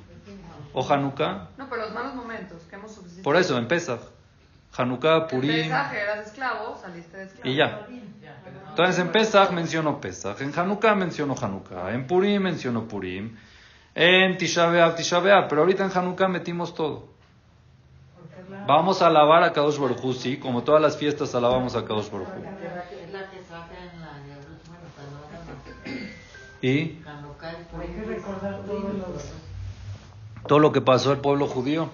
¿O 0.74 0.88
Hanukkah? 0.88 1.50
no, 1.58 1.70
pero 1.70 1.82
los 1.84 1.94
malos 1.94 2.16
momentos 2.16 2.62
que 2.70 2.76
hemos 2.76 2.92
subsistido. 2.94 3.24
Por 3.24 3.36
eso, 3.36 3.58
en 3.58 3.68
Pesach. 3.68 4.00
Hanukkah, 4.78 5.18
En 5.24 5.28
Purim 5.28 5.64
Pesaj 5.64 5.94
eras 5.94 6.28
esclavo, 6.28 6.78
saliste 6.82 7.18
de 7.18 7.24
esclavo. 7.26 7.50
y 7.50 7.56
ya. 7.56 7.88
Entonces 8.70 9.00
en 9.00 9.12
Pesach 9.12 9.52
menciono 9.52 10.00
Pesach, 10.00 10.40
en 10.40 10.58
Hanukkah 10.58 10.96
menciono 10.96 11.36
Hanukkah, 11.40 11.92
en 11.94 12.08
Purim 12.08 12.42
menciono 12.42 12.88
Purim, 12.88 13.36
en 13.96 14.38
Tisha 14.38 14.68
B'Av, 14.68 14.96
Tisha 14.96 15.20
B'Av, 15.20 15.50
pero 15.50 15.62
ahorita 15.64 15.84
en 15.84 15.92
Hanukkah 15.94 16.30
metimos 16.30 16.74
todo. 16.74 17.10
Vamos 18.66 19.02
a 19.02 19.08
alabar 19.08 19.44
a 19.44 19.52
Kadosh 19.52 19.78
Baruj 19.78 20.06
Hu, 20.06 20.14
sí, 20.14 20.38
como 20.38 20.64
todas 20.64 20.82
las 20.82 20.96
fiestas 20.96 21.36
alabamos 21.36 21.76
a 21.76 21.84
Kadosh 21.84 22.10
Baruj 22.10 22.30
Hu. 22.30 22.42
Los... 28.94 29.24
todo 30.48 30.60
lo 30.60 30.72
que 30.72 30.82
pasó 30.82 31.12
al 31.12 31.20
pueblo 31.20 31.48
judío. 31.48 31.90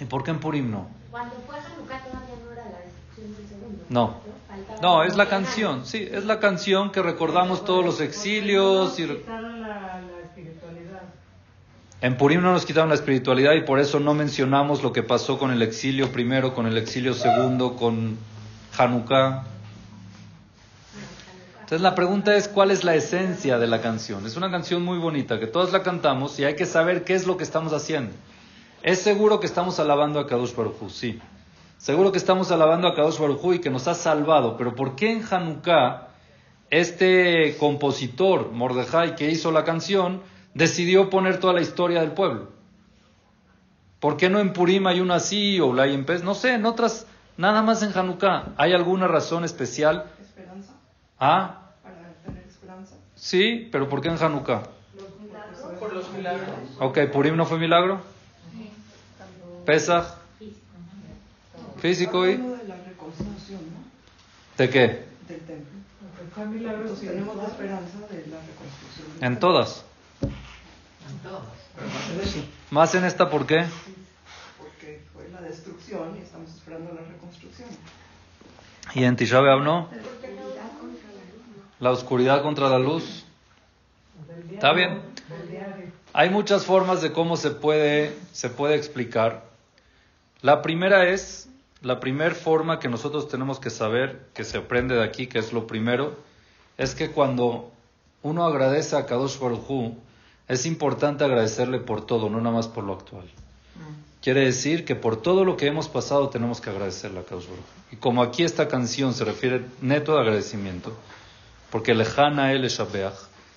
¿Y 0.00 0.04
por 0.04 0.24
qué 0.24 0.30
en 0.30 0.40
Purim 0.40 0.70
no? 0.70 0.86
Cuando 1.10 1.34
fue 1.46 1.56
Hanukkah 1.56 2.00
todavía 2.04 2.36
no 2.44 2.52
era 2.52 2.64
la 2.64 2.78
destrucción 2.78 3.36
del 3.36 3.48
segundo. 3.48 3.84
No. 3.88 4.32
No, 4.80 5.02
es 5.04 5.16
la 5.16 5.28
canción, 5.28 5.86
sí, 5.86 6.08
es 6.10 6.24
la 6.24 6.40
canción 6.40 6.90
que 6.90 7.02
recordamos 7.02 7.64
todos 7.64 7.84
los 7.84 8.00
exilios 8.00 8.98
y... 8.98 9.06
Quitaron 9.06 9.62
la, 9.62 9.68
la 10.00 10.20
espiritualidad. 10.24 11.02
En 12.00 12.16
Purim 12.16 12.42
no 12.42 12.52
nos 12.52 12.66
quitaron 12.66 12.88
la 12.88 12.96
espiritualidad 12.96 13.54
y 13.54 13.62
por 13.62 13.78
eso 13.78 14.00
no 14.00 14.14
mencionamos 14.14 14.82
lo 14.82 14.92
que 14.92 15.02
pasó 15.02 15.38
con 15.38 15.52
el 15.52 15.62
exilio 15.62 16.10
primero, 16.10 16.54
con 16.54 16.66
el 16.66 16.76
exilio 16.76 17.14
segundo, 17.14 17.76
con 17.76 18.18
Hanukkah. 18.76 19.44
Entonces 21.72 21.90
la 21.90 21.94
pregunta 21.94 22.36
es 22.36 22.48
cuál 22.48 22.70
es 22.70 22.84
la 22.84 22.94
esencia 22.94 23.58
de 23.58 23.66
la 23.66 23.80
canción. 23.80 24.26
Es 24.26 24.36
una 24.36 24.50
canción 24.50 24.82
muy 24.82 24.98
bonita 24.98 25.40
que 25.40 25.46
todos 25.46 25.72
la 25.72 25.82
cantamos 25.82 26.38
y 26.38 26.44
hay 26.44 26.54
que 26.54 26.66
saber 26.66 27.02
qué 27.02 27.14
es 27.14 27.26
lo 27.26 27.38
que 27.38 27.44
estamos 27.44 27.72
haciendo. 27.72 28.12
Es 28.82 29.00
seguro 29.00 29.40
que 29.40 29.46
estamos 29.46 29.80
alabando 29.80 30.20
a 30.20 30.26
Kadosh 30.26 30.54
Baruj 30.54 30.82
Hu, 30.82 30.90
sí. 30.90 31.18
Seguro 31.78 32.12
que 32.12 32.18
estamos 32.18 32.52
alabando 32.52 32.88
a 32.88 32.94
Kadosh 32.94 33.18
Baruj 33.18 33.42
Hu 33.42 33.54
y 33.54 33.60
que 33.60 33.70
nos 33.70 33.88
ha 33.88 33.94
salvado. 33.94 34.58
Pero 34.58 34.74
¿por 34.74 34.96
qué 34.96 35.12
en 35.12 35.24
Hanukkah 35.24 36.08
este 36.68 37.56
compositor, 37.56 38.52
Mordejai, 38.52 39.16
que 39.16 39.30
hizo 39.30 39.50
la 39.50 39.64
canción, 39.64 40.20
decidió 40.52 41.08
poner 41.08 41.40
toda 41.40 41.54
la 41.54 41.62
historia 41.62 42.02
del 42.02 42.12
pueblo? 42.12 42.48
¿Por 43.98 44.18
qué 44.18 44.28
no 44.28 44.40
en 44.40 44.52
Purim 44.52 44.86
hay 44.88 45.00
una 45.00 45.14
así 45.14 45.58
o 45.58 45.72
la 45.72 45.84
hay 45.84 45.94
en 45.94 46.04
Pes? 46.04 46.22
No 46.22 46.34
sé, 46.34 46.52
en 46.52 46.66
otras, 46.66 47.06
nada 47.38 47.62
más 47.62 47.82
en 47.82 47.96
Hanukkah. 47.96 48.48
¿Hay 48.58 48.74
alguna 48.74 49.08
razón 49.08 49.46
especial? 49.46 50.04
Esperanza, 50.20 50.74
Ah. 51.18 51.60
Sí, 53.22 53.68
pero 53.70 53.88
¿por 53.88 54.00
qué 54.00 54.08
en 54.08 54.22
Hanukkah? 54.22 54.62
Por 55.78 55.92
los 55.94 56.12
milagros. 56.12 56.48
Ok, 56.78 56.98
Purim 57.12 57.36
no 57.36 57.46
fue 57.46 57.58
milagro. 57.58 58.00
Pesach, 59.64 60.06
físico 61.78 62.26
y... 62.26 62.36
De 62.36 62.64
la 62.66 62.76
reconstrucción, 62.84 63.60
¿no? 63.60 64.58
¿De 64.58 64.70
qué? 64.70 64.86
Del 65.28 65.40
templo. 65.40 65.78
Porque 66.00 66.34
fue 66.34 66.46
milagro 66.46 66.82
Entonces 66.82 67.08
tenemos 67.08 67.36
la 67.36 67.44
esperanza 67.44 67.98
de 68.10 68.26
la 68.26 68.40
reconstrucción. 68.40 69.06
En 69.20 69.38
todas. 69.38 69.84
En 70.22 71.18
todas. 71.28 71.62
Más 72.70 72.94
en 72.94 73.04
esta, 73.04 73.30
¿por 73.30 73.46
qué? 73.46 73.64
Porque 74.58 75.02
fue 75.12 75.28
la 75.30 75.40
destrucción 75.40 76.16
y 76.16 76.22
estamos 76.22 76.50
esperando 76.50 76.92
la 76.94 77.02
reconstrucción. 77.02 77.68
Y 78.94 79.04
en 79.04 79.16
Tisha 79.16 79.40
B'Av 79.40 79.62
no. 79.62 79.88
La 81.82 81.90
oscuridad 81.90 82.42
contra 82.42 82.68
la 82.68 82.78
luz. 82.78 83.24
Está 84.52 84.72
bien. 84.72 85.00
Hay 86.12 86.30
muchas 86.30 86.64
formas 86.64 87.02
de 87.02 87.10
cómo 87.10 87.36
se 87.36 87.50
puede, 87.50 88.16
se 88.30 88.50
puede 88.50 88.76
explicar. 88.76 89.42
La 90.42 90.62
primera 90.62 91.08
es, 91.08 91.48
la 91.80 91.98
primera 91.98 92.36
forma 92.36 92.78
que 92.78 92.88
nosotros 92.88 93.26
tenemos 93.26 93.58
que 93.58 93.68
saber, 93.68 94.28
que 94.32 94.44
se 94.44 94.58
aprende 94.58 94.94
de 94.94 95.02
aquí, 95.02 95.26
que 95.26 95.40
es 95.40 95.52
lo 95.52 95.66
primero, 95.66 96.14
es 96.78 96.94
que 96.94 97.10
cuando 97.10 97.72
uno 98.22 98.44
agradece 98.44 98.94
a 98.94 99.04
Kadosh 99.04 99.40
es 100.46 100.66
importante 100.66 101.24
agradecerle 101.24 101.80
por 101.80 102.06
todo, 102.06 102.30
no 102.30 102.38
nada 102.38 102.54
más 102.54 102.68
por 102.68 102.84
lo 102.84 102.92
actual. 102.92 103.24
Quiere 104.20 104.44
decir 104.44 104.84
que 104.84 104.94
por 104.94 105.20
todo 105.20 105.44
lo 105.44 105.56
que 105.56 105.66
hemos 105.66 105.88
pasado 105.88 106.28
tenemos 106.28 106.60
que 106.60 106.70
agradecerle 106.70 107.18
a 107.18 107.24
Kadosh. 107.24 107.46
Y 107.90 107.96
como 107.96 108.22
aquí 108.22 108.44
esta 108.44 108.68
canción 108.68 109.14
se 109.14 109.24
refiere 109.24 109.64
neto 109.80 110.14
de 110.14 110.20
agradecimiento, 110.20 110.96
porque 111.72 111.94
lejana 111.94 112.52
el 112.52 112.68
Shabeach, 112.68 113.14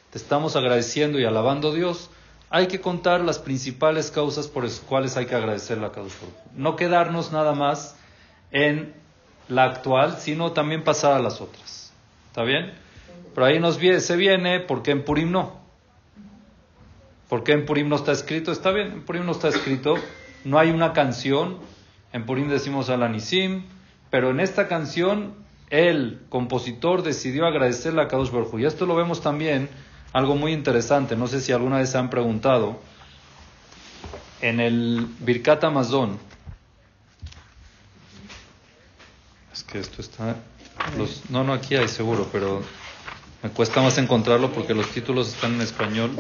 te 0.10 0.18
estamos 0.18 0.56
agradeciendo 0.56 1.20
y 1.20 1.26
alabando 1.26 1.72
a 1.72 1.76
Dios, 1.76 2.10
hay 2.50 2.68
que 2.68 2.80
contar 2.80 3.20
las 3.20 3.40
principales 3.40 4.10
causas 4.10 4.48
por 4.48 4.64
las 4.64 4.80
cuales 4.80 5.18
hay 5.18 5.26
que 5.26 5.36
agradecerle 5.36 5.86
a 5.86 5.92
Kadosh. 5.92 6.14
No 6.56 6.78
quedarnos 6.78 7.34
nada 7.34 7.52
más 7.52 7.98
en 8.52 8.94
la 9.50 9.66
actual, 9.66 10.16
sino 10.18 10.54
también 10.54 10.86
pasar 10.86 11.12
a 11.12 11.20
las 11.20 11.42
otras. 11.42 11.92
¿Está 12.28 12.44
bien? 12.44 12.74
Pero 13.34 13.48
ahí 13.48 13.60
nos 13.60 13.78
viene, 13.80 14.00
se 14.00 14.16
viene 14.16 14.62
porque 14.62 14.92
en 14.92 15.04
Purim 15.04 15.32
no. 15.32 15.60
¿Por 17.28 17.44
qué 17.44 17.52
en 17.52 17.66
Purim 17.66 17.90
no 17.90 17.98
está 17.98 18.14
escrito? 18.14 18.54
Está 18.54 18.72
bien, 18.72 18.94
en 18.94 19.04
Purim 19.04 19.26
no 19.26 19.34
está 19.34 19.50
escrito. 19.50 19.96
No 20.46 20.58
hay 20.58 20.70
una 20.70 20.94
canción. 20.94 21.58
En 22.14 22.26
Purim 22.26 22.48
decimos 22.48 22.90
al 22.90 23.04
Anisim. 23.04 23.66
Pero 24.10 24.30
en 24.30 24.40
esta 24.40 24.70
canción, 24.70 25.34
el 25.70 26.22
compositor 26.30 27.04
decidió 27.04 27.46
agradecerle 27.46 28.02
a 28.02 28.08
Kadosh. 28.08 28.32
Y 28.58 28.66
esto 28.66 28.86
lo 28.86 28.96
vemos 28.96 29.22
también, 29.22 29.70
algo 30.14 30.36
muy 30.36 30.54
interesante. 30.54 31.16
No 31.16 31.28
sé 31.28 31.42
si 31.42 31.52
alguna 31.52 31.78
vez 31.78 31.90
se 31.90 31.98
han 31.98 32.10
preguntado. 32.10 32.80
En 34.42 34.60
el 34.60 35.08
Birkat 35.20 35.64
Amazon. 35.64 36.20
Es 39.52 39.64
que 39.64 39.80
esto 39.80 40.02
está. 40.02 40.36
Los, 40.98 41.30
no, 41.30 41.44
no, 41.44 41.54
aquí 41.54 41.76
hay 41.76 41.88
seguro, 41.88 42.28
pero 42.32 42.62
me 43.42 43.50
cuesta 43.50 43.82
más 43.82 43.98
encontrarlo 43.98 44.52
porque 44.52 44.74
los 44.74 44.90
títulos 44.90 45.30
están 45.30 45.56
en 45.56 45.62
español 45.62 46.12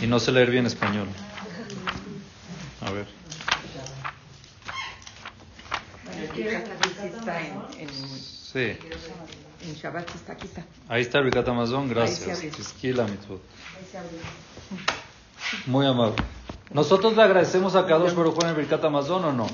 y 0.00 0.06
no 0.06 0.20
sé 0.20 0.32
leer 0.32 0.50
bien 0.50 0.66
español. 0.66 1.08
A 2.80 2.90
ver. 2.92 3.23
Está 6.42 7.40
en, 7.40 7.54
en, 7.78 7.88
Sí, 7.88 8.76
en 9.62 9.74
Shabbat, 9.74 10.14
está 10.14 10.32
aquí 10.32 10.46
está. 10.46 10.64
ahí 10.88 11.02
está 11.02 11.18
el 11.18 11.24
Birkat 11.24 11.48
Amazon, 11.48 11.88
gracias. 11.88 12.42
mitzvot. 12.42 13.40
Muy 15.66 15.86
amable. 15.86 16.16
¿Nosotros 16.72 17.16
le 17.16 17.22
agradecemos 17.22 17.74
a 17.76 17.86
Kadosh 17.86 18.14
Baruj 18.14 18.42
en 18.42 18.50
el 18.50 18.54
Birkat 18.56 18.84
Amazon 18.84 19.24
o 19.24 19.32
no? 19.32 19.46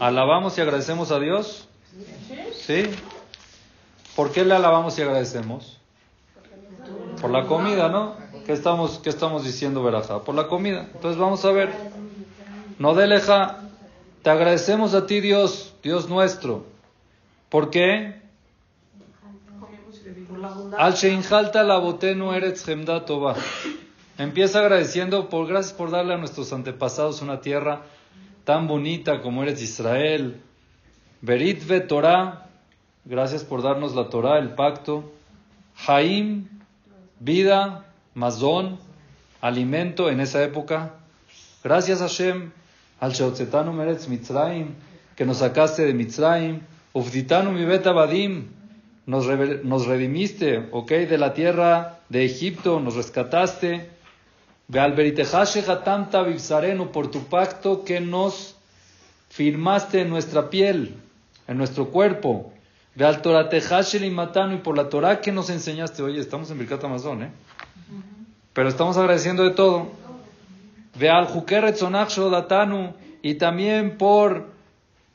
¿Alabamos 0.00 0.56
y 0.58 0.60
agradecemos 0.60 1.10
a 1.10 1.18
Dios? 1.18 1.68
¿Sí? 2.54 2.84
¿Por 4.16 4.30
qué 4.32 4.44
le 4.44 4.54
alabamos 4.54 4.98
y 4.98 5.02
agradecemos? 5.02 5.78
Por 7.20 7.30
la 7.30 7.46
comida, 7.46 7.88
¿no? 7.88 8.16
¿Qué 8.46 8.52
estamos, 8.52 8.98
qué 8.98 9.10
estamos 9.10 9.44
diciendo, 9.44 9.82
Verajá? 9.82 10.20
Por 10.22 10.34
la 10.34 10.48
comida. 10.48 10.88
Entonces 10.94 11.18
vamos 11.18 11.44
a 11.44 11.52
ver. 11.52 11.72
No 12.78 12.94
deleja 12.94 13.60
Te 14.22 14.30
agradecemos 14.30 14.94
a 14.94 15.06
ti, 15.06 15.20
Dios, 15.20 15.74
Dios 15.82 16.08
nuestro. 16.08 16.64
¿Por 17.48 17.70
qué? 17.70 18.22
Al 20.78 20.94
Sheinjalta 20.94 21.64
la 21.64 21.78
botenu 21.78 22.32
eretz 22.32 22.64
Tova. 23.06 23.34
Empieza 24.18 24.60
agradeciendo 24.60 25.28
por 25.28 25.48
gracias 25.48 25.72
por 25.72 25.90
darle 25.90 26.14
a 26.14 26.18
nuestros 26.18 26.52
antepasados 26.52 27.20
una 27.20 27.40
tierra 27.40 27.82
tan 28.44 28.68
bonita 28.68 29.22
como 29.22 29.42
eres 29.42 29.60
Israel. 29.60 30.40
Berit 31.20 31.66
ve 31.66 31.80
Torah, 31.80 32.46
gracias 33.04 33.42
por 33.42 33.62
darnos 33.62 33.94
la 33.94 34.08
Torah, 34.08 34.38
el 34.38 34.54
pacto. 34.54 35.12
Haim, 35.86 36.48
vida, 37.18 37.86
mazón, 38.14 38.78
alimento 39.40 40.10
en 40.10 40.20
esa 40.20 40.42
época. 40.42 40.94
Gracias 41.64 42.00
Hashem, 42.00 42.52
al 43.02 43.12
Sheotzetanu 43.12 43.72
Meretz 43.72 44.06
Mitzrayim, 44.06 44.74
que 45.16 45.26
nos 45.26 45.38
sacaste 45.38 45.84
de 45.84 45.92
Mitzrayim. 45.92 46.60
Ufditanu 46.94 47.50
mi 47.50 47.64
bet 47.64 47.84
abadim, 47.84 48.46
nos, 49.06 49.26
nos 49.64 49.86
redimiste, 49.86 50.68
ok, 50.70 50.88
de 51.10 51.18
la 51.18 51.34
tierra 51.34 51.98
de 52.08 52.24
Egipto, 52.24 52.78
nos 52.78 52.94
rescataste. 52.94 53.90
Bealberitejashe 54.68 55.64
hatam 55.66 56.10
tabibsarenu, 56.10 56.92
por 56.92 57.10
tu 57.10 57.24
pacto 57.24 57.82
que 57.82 58.00
nos 58.00 58.54
firmaste 59.30 60.02
en 60.02 60.08
nuestra 60.08 60.48
piel, 60.48 60.94
en 61.48 61.58
nuestro 61.58 61.88
cuerpo. 61.88 62.52
Beal 62.94 63.20
toratejashe 63.20 63.98
limatanu, 63.98 64.54
y 64.54 64.58
por 64.58 64.76
la 64.76 64.88
Torah 64.88 65.20
que 65.20 65.32
nos 65.32 65.50
enseñaste. 65.50 66.04
Oye, 66.04 66.20
estamos 66.20 66.52
en 66.52 66.58
Birkat 66.58 66.84
Amazon, 66.84 67.24
¿eh? 67.24 67.30
Pero 68.52 68.68
estamos 68.68 68.96
agradeciendo 68.96 69.42
de 69.42 69.50
todo. 69.50 69.90
Veal 70.94 71.28
shodatanu, 72.08 72.94
y 73.22 73.34
también 73.34 73.96
por 73.96 74.52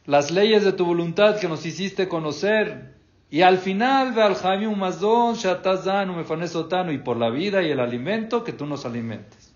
las 0.05 0.31
leyes 0.31 0.63
de 0.63 0.73
tu 0.73 0.85
voluntad 0.85 1.37
que 1.37 1.47
nos 1.47 1.65
hiciste 1.65 2.07
conocer. 2.07 2.95
Y 3.29 3.41
al 3.41 3.57
final, 3.57 4.13
ve 4.13 4.23
al 4.23 4.35
Jaime 4.35 4.73
Mazón, 4.73 5.35
Shatazanu, 5.35 6.13
Mefanesotanu, 6.13 6.91
y 6.91 6.99
por 6.99 7.17
la 7.17 7.29
vida 7.29 7.61
y 7.61 7.69
el 7.69 7.79
alimento 7.79 8.43
que 8.43 8.53
tú 8.53 8.65
nos 8.65 8.85
alimentes. 8.85 9.53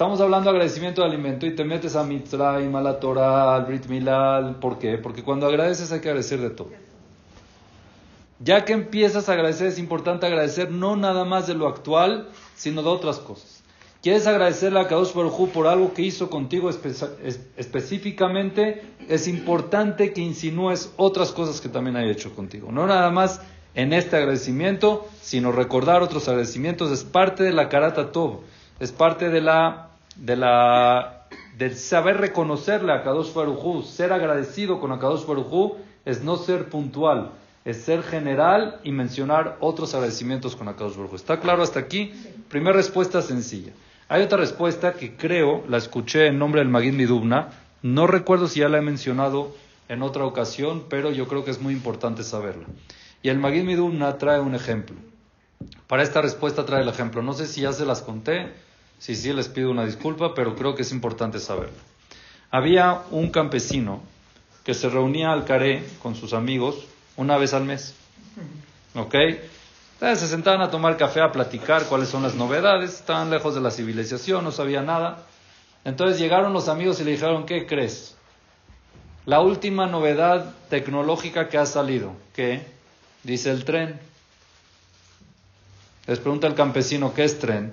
Estamos 0.00 0.18
hablando 0.22 0.50
de 0.50 0.56
agradecimiento 0.56 1.02
de 1.02 1.08
alimento 1.08 1.44
y 1.44 1.54
te 1.54 1.62
metes 1.62 1.94
a 1.94 2.04
Mitzrayim, 2.04 2.74
a 2.74 2.80
la 2.80 2.98
Torah, 2.98 3.54
al 3.54 3.66
Brit. 3.66 3.84
¿Por 4.58 4.78
qué? 4.78 4.96
Porque 4.96 5.22
cuando 5.22 5.46
agradeces 5.46 5.92
hay 5.92 6.00
que 6.00 6.08
agradecer 6.08 6.40
de 6.40 6.48
todo. 6.48 6.70
Ya 8.38 8.64
que 8.64 8.72
empiezas 8.72 9.28
a 9.28 9.32
agradecer, 9.34 9.66
es 9.66 9.78
importante 9.78 10.24
agradecer 10.24 10.70
no 10.70 10.96
nada 10.96 11.26
más 11.26 11.46
de 11.46 11.54
lo 11.54 11.68
actual, 11.68 12.30
sino 12.54 12.82
de 12.82 12.88
otras 12.88 13.18
cosas. 13.18 13.59
¿Quieres 14.02 14.26
agradecerle 14.26 14.80
a 14.80 14.88
Kadosh 14.88 15.12
Baruj 15.12 15.50
por 15.50 15.66
algo 15.66 15.92
que 15.92 16.02
hizo 16.02 16.30
contigo 16.30 16.70
espe- 16.70 17.16
es- 17.22 17.40
específicamente? 17.56 18.82
Es 19.08 19.28
importante 19.28 20.12
que 20.12 20.20
insinúes 20.22 20.92
otras 20.96 21.32
cosas 21.32 21.60
que 21.60 21.68
también 21.68 21.96
haya 21.96 22.10
hecho 22.10 22.34
contigo. 22.34 22.72
No 22.72 22.86
nada 22.86 23.10
más 23.10 23.40
en 23.74 23.92
este 23.92 24.16
agradecimiento, 24.16 25.06
sino 25.20 25.52
recordar 25.52 26.02
otros 26.02 26.28
agradecimientos. 26.28 26.90
Es 26.90 27.04
parte 27.04 27.42
de 27.44 27.52
la 27.52 27.68
Karata 27.68 28.10
Tov. 28.10 28.40
Es 28.78 28.90
parte 28.92 29.28
de 29.28 29.42
la, 29.42 29.90
de 30.16 30.36
la, 30.36 31.26
del 31.58 31.76
saber 31.76 32.16
reconocerle 32.18 32.92
a 32.92 33.02
Kadosh 33.02 33.34
Baruj. 33.34 33.84
Ser 33.84 34.12
agradecido 34.14 34.80
con 34.80 34.96
Kadosh 34.98 35.26
Baruj 35.26 35.76
es 36.06 36.22
no 36.24 36.38
ser 36.38 36.70
puntual, 36.70 37.32
es 37.66 37.82
ser 37.82 38.02
general 38.02 38.80
y 38.82 38.92
mencionar 38.92 39.58
otros 39.60 39.92
agradecimientos 39.94 40.56
con 40.56 40.68
Akadosh 40.68 40.96
Baruj. 40.96 41.14
¿Está 41.16 41.38
claro 41.40 41.62
hasta 41.62 41.80
aquí? 41.80 42.12
Primera 42.48 42.74
respuesta 42.74 43.20
sencilla. 43.20 43.72
Hay 44.12 44.22
otra 44.22 44.38
respuesta 44.38 44.94
que 44.94 45.14
creo, 45.14 45.62
la 45.68 45.76
escuché 45.76 46.26
en 46.26 46.36
nombre 46.36 46.60
del 46.60 46.68
Magid 46.68 46.94
Midubna, 46.94 47.50
no 47.80 48.08
recuerdo 48.08 48.48
si 48.48 48.58
ya 48.58 48.68
la 48.68 48.78
he 48.78 48.82
mencionado 48.82 49.54
en 49.88 50.02
otra 50.02 50.24
ocasión, 50.24 50.86
pero 50.90 51.12
yo 51.12 51.28
creo 51.28 51.44
que 51.44 51.52
es 51.52 51.60
muy 51.60 51.72
importante 51.72 52.24
saberla. 52.24 52.66
Y 53.22 53.28
el 53.28 53.38
Magid 53.38 53.62
Midubna 53.62 54.18
trae 54.18 54.40
un 54.40 54.56
ejemplo. 54.56 54.96
Para 55.86 56.02
esta 56.02 56.20
respuesta 56.22 56.66
trae 56.66 56.82
el 56.82 56.88
ejemplo. 56.88 57.22
No 57.22 57.34
sé 57.34 57.46
si 57.46 57.60
ya 57.60 57.72
se 57.72 57.86
las 57.86 58.02
conté, 58.02 58.52
si 58.98 59.14
sí 59.14 59.32
les 59.32 59.48
pido 59.48 59.70
una 59.70 59.86
disculpa, 59.86 60.34
pero 60.34 60.56
creo 60.56 60.74
que 60.74 60.82
es 60.82 60.90
importante 60.90 61.38
saberlo. 61.38 61.78
Había 62.50 63.02
un 63.12 63.30
campesino 63.30 64.02
que 64.64 64.74
se 64.74 64.88
reunía 64.88 65.30
al 65.30 65.44
caré 65.44 65.84
con 66.02 66.16
sus 66.16 66.32
amigos 66.32 66.84
una 67.16 67.38
vez 67.38 67.54
al 67.54 67.64
mes. 67.64 67.94
¿Ok? 68.96 69.14
Entonces 70.00 70.20
se 70.20 70.28
sentaban 70.28 70.62
a 70.62 70.70
tomar 70.70 70.96
café, 70.96 71.20
a 71.20 71.30
platicar 71.30 71.84
cuáles 71.84 72.08
son 72.08 72.22
las 72.22 72.34
novedades. 72.34 72.94
Estaban 72.94 73.28
lejos 73.28 73.54
de 73.54 73.60
la 73.60 73.70
civilización, 73.70 74.42
no 74.42 74.50
sabía 74.50 74.80
nada. 74.80 75.26
Entonces 75.84 76.18
llegaron 76.18 76.54
los 76.54 76.68
amigos 76.70 76.98
y 77.00 77.04
le 77.04 77.10
dijeron, 77.10 77.44
¿qué 77.44 77.66
crees? 77.66 78.16
La 79.26 79.40
última 79.40 79.86
novedad 79.86 80.54
tecnológica 80.70 81.50
que 81.50 81.58
ha 81.58 81.66
salido. 81.66 82.14
¿Qué? 82.34 82.64
Dice 83.24 83.50
el 83.50 83.66
tren. 83.66 84.00
Les 86.06 86.18
pregunta 86.18 86.46
el 86.46 86.54
campesino, 86.54 87.12
¿qué 87.12 87.24
es 87.24 87.38
tren? 87.38 87.70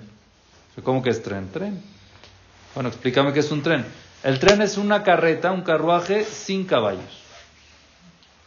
¿Cómo 0.84 1.02
que 1.02 1.08
es 1.08 1.22
tren? 1.22 1.50
Tren. 1.50 1.82
Bueno, 2.74 2.90
explícame 2.90 3.32
qué 3.32 3.40
es 3.40 3.50
un 3.50 3.62
tren. 3.62 3.86
El 4.22 4.38
tren 4.38 4.60
es 4.60 4.76
una 4.76 5.02
carreta, 5.02 5.50
un 5.50 5.62
carruaje 5.62 6.24
sin 6.24 6.66
caballos. 6.66 7.22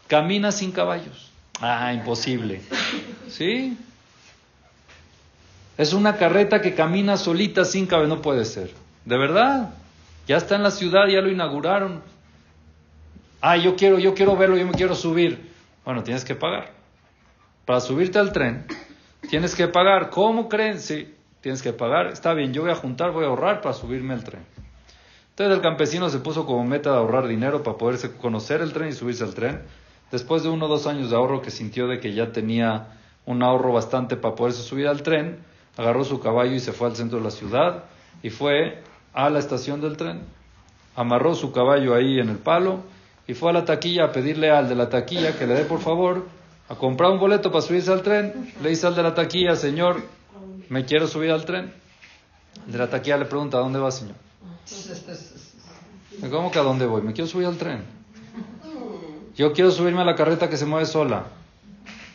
Camina 0.05 0.51
sin 0.51 0.71
caballos. 0.71 1.30
Ah, 1.61 1.93
imposible. 1.93 2.61
¿Sí? 3.29 3.77
Es 5.77 5.93
una 5.93 6.17
carreta 6.17 6.61
que 6.61 6.73
camina 6.73 7.17
solita 7.17 7.65
sin 7.65 7.85
caballos. 7.85 8.09
No 8.09 8.21
puede 8.21 8.45
ser. 8.45 8.71
¿De 9.05 9.17
verdad? 9.17 9.73
Ya 10.27 10.37
está 10.37 10.55
en 10.55 10.63
la 10.63 10.71
ciudad, 10.71 11.07
ya 11.07 11.21
lo 11.21 11.29
inauguraron. 11.29 12.01
Ah, 13.41 13.57
yo 13.57 13.75
quiero, 13.75 13.99
yo 13.99 14.13
quiero 14.13 14.35
verlo, 14.35 14.57
yo 14.57 14.65
me 14.65 14.73
quiero 14.73 14.95
subir. 14.95 15.51
Bueno, 15.85 16.03
tienes 16.03 16.23
que 16.23 16.35
pagar. 16.35 16.71
Para 17.65 17.79
subirte 17.79 18.19
al 18.19 18.31
tren, 18.31 18.65
tienes 19.29 19.55
que 19.55 19.67
pagar. 19.67 20.09
¿Cómo 20.09 20.49
creen? 20.49 20.79
Sí, 20.79 21.13
tienes 21.41 21.61
que 21.61 21.73
pagar. 21.73 22.07
Está 22.07 22.33
bien, 22.33 22.53
yo 22.53 22.63
voy 22.63 22.71
a 22.71 22.75
juntar, 22.75 23.11
voy 23.11 23.25
a 23.25 23.27
ahorrar 23.27 23.61
para 23.61 23.73
subirme 23.73 24.13
al 24.13 24.23
tren. 24.23 24.45
Entonces 25.29 25.55
el 25.55 25.61
campesino 25.61 26.09
se 26.09 26.19
puso 26.19 26.45
como 26.45 26.63
meta 26.65 26.91
de 26.91 26.97
ahorrar 26.97 27.27
dinero 27.27 27.63
para 27.63 27.77
poderse 27.77 28.11
conocer 28.11 28.61
el 28.61 28.73
tren 28.73 28.89
y 28.89 28.93
subirse 28.93 29.23
al 29.23 29.33
tren. 29.33 29.61
Después 30.11 30.43
de 30.43 30.49
uno 30.49 30.65
o 30.65 30.69
dos 30.69 30.87
años 30.87 31.09
de 31.09 31.15
ahorro 31.15 31.41
que 31.41 31.51
sintió 31.51 31.87
de 31.87 31.99
que 31.99 32.13
ya 32.13 32.31
tenía 32.31 32.87
un 33.25 33.43
ahorro 33.43 33.71
bastante 33.71 34.17
para 34.17 34.35
poderse 34.35 34.61
subir 34.61 34.87
al 34.87 35.03
tren, 35.03 35.39
agarró 35.77 36.03
su 36.03 36.19
caballo 36.19 36.53
y 36.53 36.59
se 36.59 36.73
fue 36.73 36.87
al 36.87 36.95
centro 36.95 37.19
de 37.19 37.23
la 37.23 37.31
ciudad 37.31 37.85
y 38.21 38.29
fue 38.29 38.83
a 39.13 39.29
la 39.29 39.39
estación 39.39 39.79
del 39.81 39.97
tren. 39.97 40.21
Amarró 40.95 41.33
su 41.33 41.51
caballo 41.51 41.95
ahí 41.95 42.19
en 42.19 42.29
el 42.29 42.37
palo 42.37 42.81
y 43.27 43.33
fue 43.33 43.51
a 43.51 43.53
la 43.53 43.65
taquilla 43.65 44.05
a 44.05 44.11
pedirle 44.11 44.51
al 44.51 44.67
de 44.67 44.75
la 44.75 44.89
taquilla 44.89 45.37
que 45.37 45.47
le 45.47 45.53
dé 45.53 45.63
por 45.63 45.79
favor 45.79 46.25
a 46.67 46.75
comprar 46.75 47.11
un 47.11 47.19
boleto 47.19 47.51
para 47.51 47.61
subirse 47.61 47.91
al 47.91 48.01
tren. 48.01 48.53
Le 48.61 48.69
dice 48.69 48.87
al 48.87 48.95
de 48.95 49.03
la 49.03 49.13
taquilla, 49.13 49.55
señor, 49.55 50.01
me 50.69 50.83
quiero 50.85 51.07
subir 51.07 51.31
al 51.31 51.45
tren. 51.45 51.73
El 52.65 52.73
de 52.73 52.77
la 52.77 52.89
taquilla 52.89 53.17
le 53.17 53.25
pregunta, 53.25 53.57
¿a 53.57 53.61
dónde 53.61 53.79
va, 53.79 53.91
señor? 53.91 54.15
¿Cómo 56.29 56.51
que 56.51 56.59
a 56.59 56.63
dónde 56.63 56.85
voy? 56.85 57.01
Me 57.01 57.13
quiero 57.13 57.29
subir 57.29 57.47
al 57.47 57.57
tren. 57.57 58.00
Yo 59.41 59.53
quiero 59.53 59.71
subirme 59.71 60.01
a 60.01 60.05
la 60.05 60.13
carreta 60.13 60.51
que 60.51 60.55
se 60.55 60.67
mueve 60.67 60.85
sola. 60.85 61.23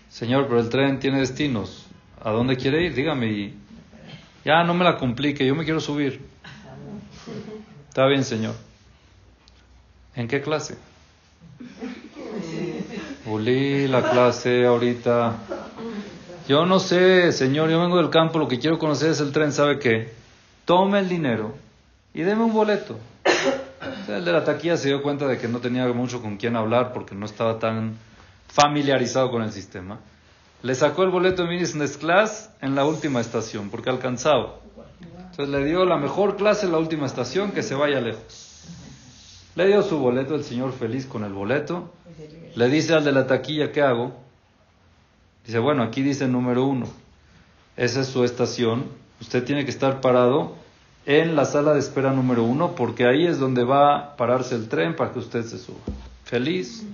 Señor, 0.09 0.47
pero 0.47 0.61
el 0.61 0.69
tren 0.69 1.01
tiene 1.01 1.19
destinos. 1.19 1.85
¿A 2.23 2.31
dónde 2.31 2.57
quiere 2.57 2.85
ir? 2.85 2.95
Dígame. 2.95 3.53
Ya 4.45 4.62
no 4.62 4.75
me 4.75 4.85
la 4.85 4.97
complique, 4.97 5.45
yo 5.45 5.57
me 5.57 5.65
quiero 5.65 5.81
subir. 5.81 6.21
Está 7.89 8.07
bien, 8.07 8.23
señor. 8.23 8.55
¿En 10.15 10.29
qué 10.29 10.41
clase? 10.41 10.79
Uli, 13.27 13.89
la 13.89 14.09
clase 14.09 14.65
ahorita. 14.65 15.35
Yo 16.47 16.65
no 16.65 16.79
sé, 16.79 17.33
señor, 17.33 17.71
yo 17.71 17.81
vengo 17.81 17.97
del 17.97 18.11
campo, 18.11 18.39
lo 18.39 18.47
que 18.47 18.61
quiero 18.61 18.79
conocer 18.79 19.11
es 19.11 19.19
el 19.19 19.33
tren, 19.33 19.51
¿sabe 19.51 19.81
qué? 19.81 20.12
Tome 20.65 21.01
el 21.01 21.09
dinero 21.09 21.57
y 22.15 22.23
deme 22.23 22.45
un 22.45 22.53
boleto. 22.53 22.97
El 24.09 24.25
de 24.25 24.33
la 24.33 24.45
taquilla 24.45 24.77
se 24.77 24.88
dio 24.88 25.03
cuenta 25.03 25.27
de 25.27 25.37
que 25.37 25.49
no 25.49 25.59
tenía 25.59 25.87
mucho 25.88 26.23
con 26.23 26.37
quién 26.37 26.55
hablar 26.55 26.92
porque 26.92 27.14
no 27.16 27.27
estaba 27.27 27.59
tan 27.59 27.97
familiarizado 28.47 29.31
con 29.31 29.42
el 29.42 29.51
sistema. 29.53 29.99
Le 30.62 30.75
sacó 30.75 31.03
el 31.03 31.11
boleto 31.11 31.45
de 31.45 31.59
business 31.59 31.97
class 31.97 32.51
en 32.61 32.75
la 32.77 32.85
última 32.85 33.21
estación 33.21 33.69
porque 33.69 33.90
alcanzaba. 33.90 34.61
Entonces 35.31 35.49
le 35.49 35.64
dio 35.64 35.85
la 35.85 35.97
mejor 35.97 36.37
clase 36.37 36.66
en 36.66 36.73
la 36.73 36.79
última 36.79 37.07
estación 37.07 37.51
que 37.51 37.62
se 37.62 37.75
vaya 37.75 38.01
lejos. 38.01 38.64
Le 39.57 39.66
dio 39.66 39.83
su 39.83 39.99
boleto, 39.99 40.35
el 40.35 40.45
señor 40.45 40.73
feliz 40.73 41.07
con 41.07 41.25
el 41.25 41.33
boleto. 41.33 41.92
Le 42.55 42.69
dice 42.69 42.95
al 42.95 43.05
de 43.05 43.12
la 43.12 43.27
taquilla, 43.27 43.73
¿qué 43.73 43.83
hago? 43.83 44.14
Dice, 45.45 45.59
bueno, 45.59 45.83
aquí 45.83 46.03
dice 46.03 46.29
número 46.29 46.64
uno. 46.64 46.87
Esa 47.77 48.01
es 48.01 48.07
su 48.07 48.25
estación. 48.25 48.87
Usted 49.21 49.45
tiene 49.45 49.64
que 49.64 49.71
estar 49.71 50.01
parado 50.01 50.55
en 51.07 51.37
la 51.37 51.45
sala 51.45 51.73
de 51.73 51.79
espera 51.79 52.12
número 52.12 52.42
uno 52.42 52.75
porque 52.75 53.07
ahí 53.07 53.27
es 53.27 53.38
donde 53.38 53.62
va 53.62 53.97
a 53.97 54.16
pararse 54.16 54.57
el 54.57 54.69
tren 54.69 54.97
para 54.97 55.12
que 55.12 55.21
usted 55.21 55.45
se 55.45 55.57
suba. 55.57 55.79
Feliz. 56.25 56.85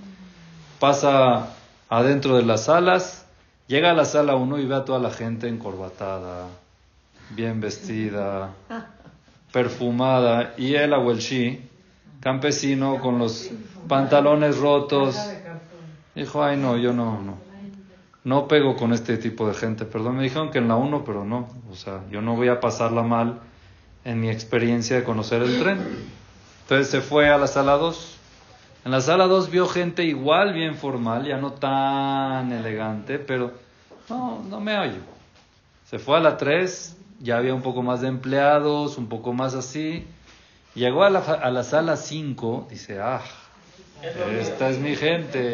Pasa 0.79 1.55
adentro 1.89 2.37
de 2.37 2.43
las 2.43 2.65
salas. 2.65 3.25
Llega 3.67 3.89
a 3.89 3.93
la 3.95 4.05
sala 4.05 4.35
uno 4.35 4.59
y 4.59 4.65
ve 4.65 4.75
a 4.75 4.85
toda 4.85 4.99
la 4.99 5.09
gente 5.09 5.47
encorbatada, 5.47 6.47
bien 7.31 7.59
vestida, 7.59 8.51
perfumada. 9.51 10.53
Y 10.57 10.75
él, 10.75 10.93
Abuelshi, 10.93 11.67
campesino 12.19 12.99
con 12.99 13.17
los 13.17 13.49
pantalones 13.87 14.57
rotos. 14.59 15.17
Dijo, 16.13 16.43
ay 16.43 16.57
no, 16.57 16.77
yo 16.77 16.93
no, 16.93 17.19
no. 17.19 17.37
No 18.25 18.47
pego 18.47 18.75
con 18.75 18.93
este 18.93 19.17
tipo 19.17 19.47
de 19.47 19.55
gente. 19.55 19.85
Perdón, 19.85 20.17
me 20.17 20.23
dijeron 20.23 20.51
que 20.51 20.59
en 20.59 20.67
la 20.67 20.75
1, 20.75 21.03
pero 21.03 21.25
no. 21.25 21.47
O 21.71 21.75
sea, 21.75 22.01
yo 22.11 22.21
no 22.21 22.35
voy 22.35 22.49
a 22.49 22.59
pasarla 22.59 23.01
mal 23.01 23.39
en 24.05 24.19
mi 24.19 24.29
experiencia 24.29 24.97
de 24.97 25.03
conocer 25.03 25.41
el 25.41 25.59
tren. 25.59 25.79
Entonces 26.63 26.89
se 26.89 27.01
fue 27.01 27.29
a 27.29 27.37
la 27.37 27.47
sala 27.47 27.73
2. 27.73 28.17
En 28.85 28.91
la 28.91 29.01
sala 29.01 29.27
2 29.27 29.49
vio 29.49 29.67
gente 29.67 30.03
igual, 30.03 30.53
bien 30.53 30.75
formal, 30.75 31.25
ya 31.25 31.37
no 31.37 31.53
tan 31.53 32.51
elegante, 32.51 33.19
pero 33.19 33.53
no, 34.09 34.43
no 34.49 34.59
me 34.59 34.73
hallo. 34.75 34.99
Se 35.89 35.99
fue 35.99 36.17
a 36.17 36.19
la 36.19 36.37
3, 36.37 36.97
ya 37.19 37.37
había 37.37 37.53
un 37.53 37.61
poco 37.61 37.81
más 37.81 38.01
de 38.01 38.07
empleados, 38.07 38.97
un 38.97 39.07
poco 39.07 39.31
más 39.33 39.53
así. 39.53 40.05
Llegó 40.75 41.03
a 41.03 41.09
la, 41.09 41.19
a 41.19 41.51
la 41.51 41.63
sala 41.63 41.95
5, 41.95 42.67
dice, 42.69 42.99
ah, 42.99 43.21
esta 44.39 44.69
es 44.69 44.79
mi 44.79 44.95
gente. 44.95 45.53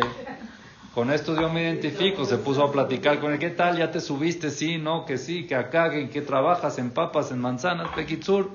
Con 0.94 1.12
esto 1.12 1.40
yo 1.40 1.50
me 1.50 1.62
identifico. 1.62 2.26
Se 2.26 2.38
puso 2.38 2.64
a 2.64 2.72
platicar 2.72 3.20
con 3.20 3.32
él. 3.32 3.40
¿Qué 3.40 3.50
tal? 3.50 3.78
¿Ya 3.78 3.92
te 3.92 4.02
subiste? 4.02 4.50
Sí, 4.50 4.78
no, 4.78 5.06
que 5.06 5.18
sí, 5.18 5.46
que 5.46 5.56
acá, 5.56 5.92
que, 5.92 6.10
que 6.10 6.22
trabajas 6.22 6.78
en 6.80 6.90
papas, 6.92 7.32
en 7.32 7.40
manzanas, 7.40 7.90
Pequitsur. 7.96 8.52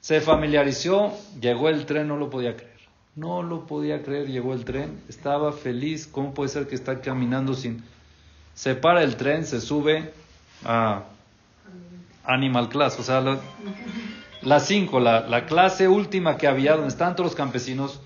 Se 0.00 0.20
familiarizó, 0.20 1.12
llegó 1.40 1.68
el 1.68 1.86
tren, 1.86 2.08
no 2.08 2.16
lo 2.16 2.30
podía 2.30 2.56
creer. 2.56 2.76
No 3.16 3.42
lo 3.42 3.66
podía 3.66 4.02
creer, 4.02 4.28
llegó 4.28 4.52
el 4.52 4.64
tren, 4.64 5.00
estaba 5.08 5.52
feliz. 5.52 6.06
¿Cómo 6.06 6.34
puede 6.34 6.50
ser 6.50 6.68
que 6.68 6.74
está 6.74 7.00
caminando 7.00 7.54
sin... 7.54 7.82
Se 8.54 8.74
para 8.74 9.02
el 9.02 9.16
tren, 9.16 9.44
se 9.46 9.60
sube 9.60 10.12
a 10.64 11.02
Animal 12.24 12.68
Class, 12.68 12.98
o 12.98 13.02
sea, 13.02 13.20
la, 13.20 13.38
la 14.42 14.60
cinco, 14.60 15.00
la, 15.00 15.20
la 15.26 15.46
clase 15.46 15.88
última 15.88 16.36
que 16.36 16.46
había, 16.46 16.72
donde 16.72 16.88
estaban 16.88 17.16
todos 17.16 17.30
los 17.30 17.36
campesinos, 17.36 18.00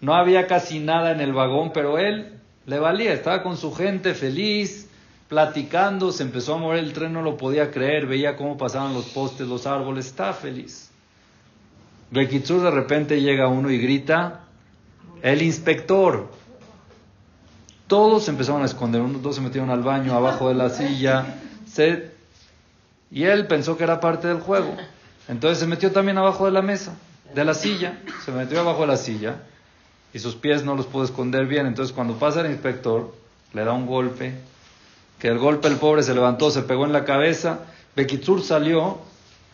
no 0.00 0.14
había 0.14 0.46
casi 0.46 0.78
nada 0.78 1.10
en 1.12 1.20
el 1.20 1.32
vagón, 1.32 1.72
pero 1.72 1.98
él 1.98 2.38
le 2.66 2.78
valía, 2.78 3.12
estaba 3.12 3.42
con 3.42 3.56
su 3.56 3.72
gente 3.74 4.14
feliz, 4.14 4.88
platicando, 5.28 6.12
se 6.12 6.22
empezó 6.22 6.54
a 6.54 6.58
mover 6.58 6.78
el 6.78 6.92
tren, 6.92 7.12
no 7.12 7.22
lo 7.22 7.36
podía 7.36 7.70
creer, 7.70 8.06
veía 8.06 8.36
cómo 8.36 8.56
pasaban 8.56 8.94
los 8.94 9.06
postes, 9.06 9.46
los 9.46 9.66
árboles, 9.66 10.06
estaba 10.06 10.32
feliz. 10.32 10.90
Bekitsur 12.10 12.62
de 12.62 12.70
repente 12.70 13.20
llega 13.20 13.48
uno 13.48 13.70
y 13.70 13.78
grita, 13.78 14.44
el 15.22 15.42
inspector. 15.42 16.30
Todos 17.86 18.28
empezaron 18.28 18.62
a 18.62 18.66
esconder, 18.66 19.02
unos 19.02 19.22
dos 19.22 19.36
se 19.36 19.42
metieron 19.42 19.70
al 19.70 19.82
baño, 19.82 20.14
abajo 20.14 20.48
de 20.48 20.54
la 20.54 20.70
silla, 20.70 21.36
y 23.10 23.24
él 23.24 23.46
pensó 23.46 23.76
que 23.76 23.84
era 23.84 24.00
parte 24.00 24.28
del 24.28 24.40
juego. 24.40 24.74
Entonces 25.28 25.58
se 25.58 25.66
metió 25.66 25.92
también 25.92 26.16
abajo 26.16 26.46
de 26.46 26.52
la 26.52 26.62
mesa, 26.62 26.94
de 27.34 27.44
la 27.44 27.54
silla, 27.54 27.98
se 28.24 28.32
metió 28.32 28.60
abajo 28.60 28.82
de 28.82 28.86
la 28.86 28.96
silla 28.96 29.36
y 30.14 30.20
sus 30.20 30.36
pies 30.36 30.64
no 30.64 30.76
los 30.76 30.86
pudo 30.86 31.04
esconder 31.04 31.46
bien. 31.46 31.66
Entonces 31.66 31.92
cuando 31.92 32.14
pasa 32.14 32.40
el 32.40 32.52
inspector, 32.52 33.12
le 33.52 33.64
da 33.64 33.72
un 33.72 33.86
golpe, 33.86 34.32
que 35.18 35.28
el 35.28 35.38
golpe 35.38 35.68
el 35.68 35.76
pobre 35.76 36.02
se 36.02 36.14
levantó, 36.14 36.50
se 36.50 36.62
pegó 36.62 36.86
en 36.86 36.92
la 36.92 37.04
cabeza, 37.04 37.66
Bekitsur 37.96 38.42
salió 38.42 38.98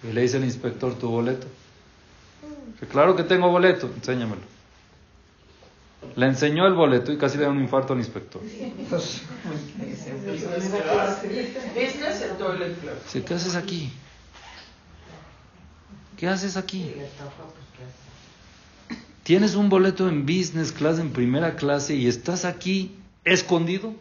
y 0.03 0.13
le 0.13 0.23
dice 0.23 0.37
al 0.37 0.45
inspector 0.45 0.95
tu 0.95 1.09
boleto. 1.09 1.47
Que 2.79 2.87
claro 2.87 3.17
que 3.17 3.25
tengo 3.25 3.51
boleto, 3.51 3.91
enséñamelo. 3.97 4.43
Le 6.17 6.27
enseñó 6.27 6.67
el 6.67 6.75
boleto 6.75 7.13
y 7.13 7.19
casi 7.19 7.39
le 7.39 7.45
da 7.45 7.51
un 7.51 7.61
infarto 7.61 7.93
al 7.93 7.99
inspector. 7.99 8.43
Dice, 8.43 8.73
¿qué 13.25 13.35
haces 13.35 13.55
aquí? 13.55 13.93
¿Qué 16.17 16.29
haces 16.29 16.57
aquí? 16.57 16.95
Tienes 19.23 19.55
un 19.55 19.69
boleto 19.69 20.09
en 20.09 20.25
business 20.25 20.73
class, 20.73 20.99
en 20.99 21.11
primera 21.11 21.57
clase, 21.57 21.95
y 21.95 22.07
estás 22.07 22.45
aquí 22.45 22.97
escondido. 23.25 23.95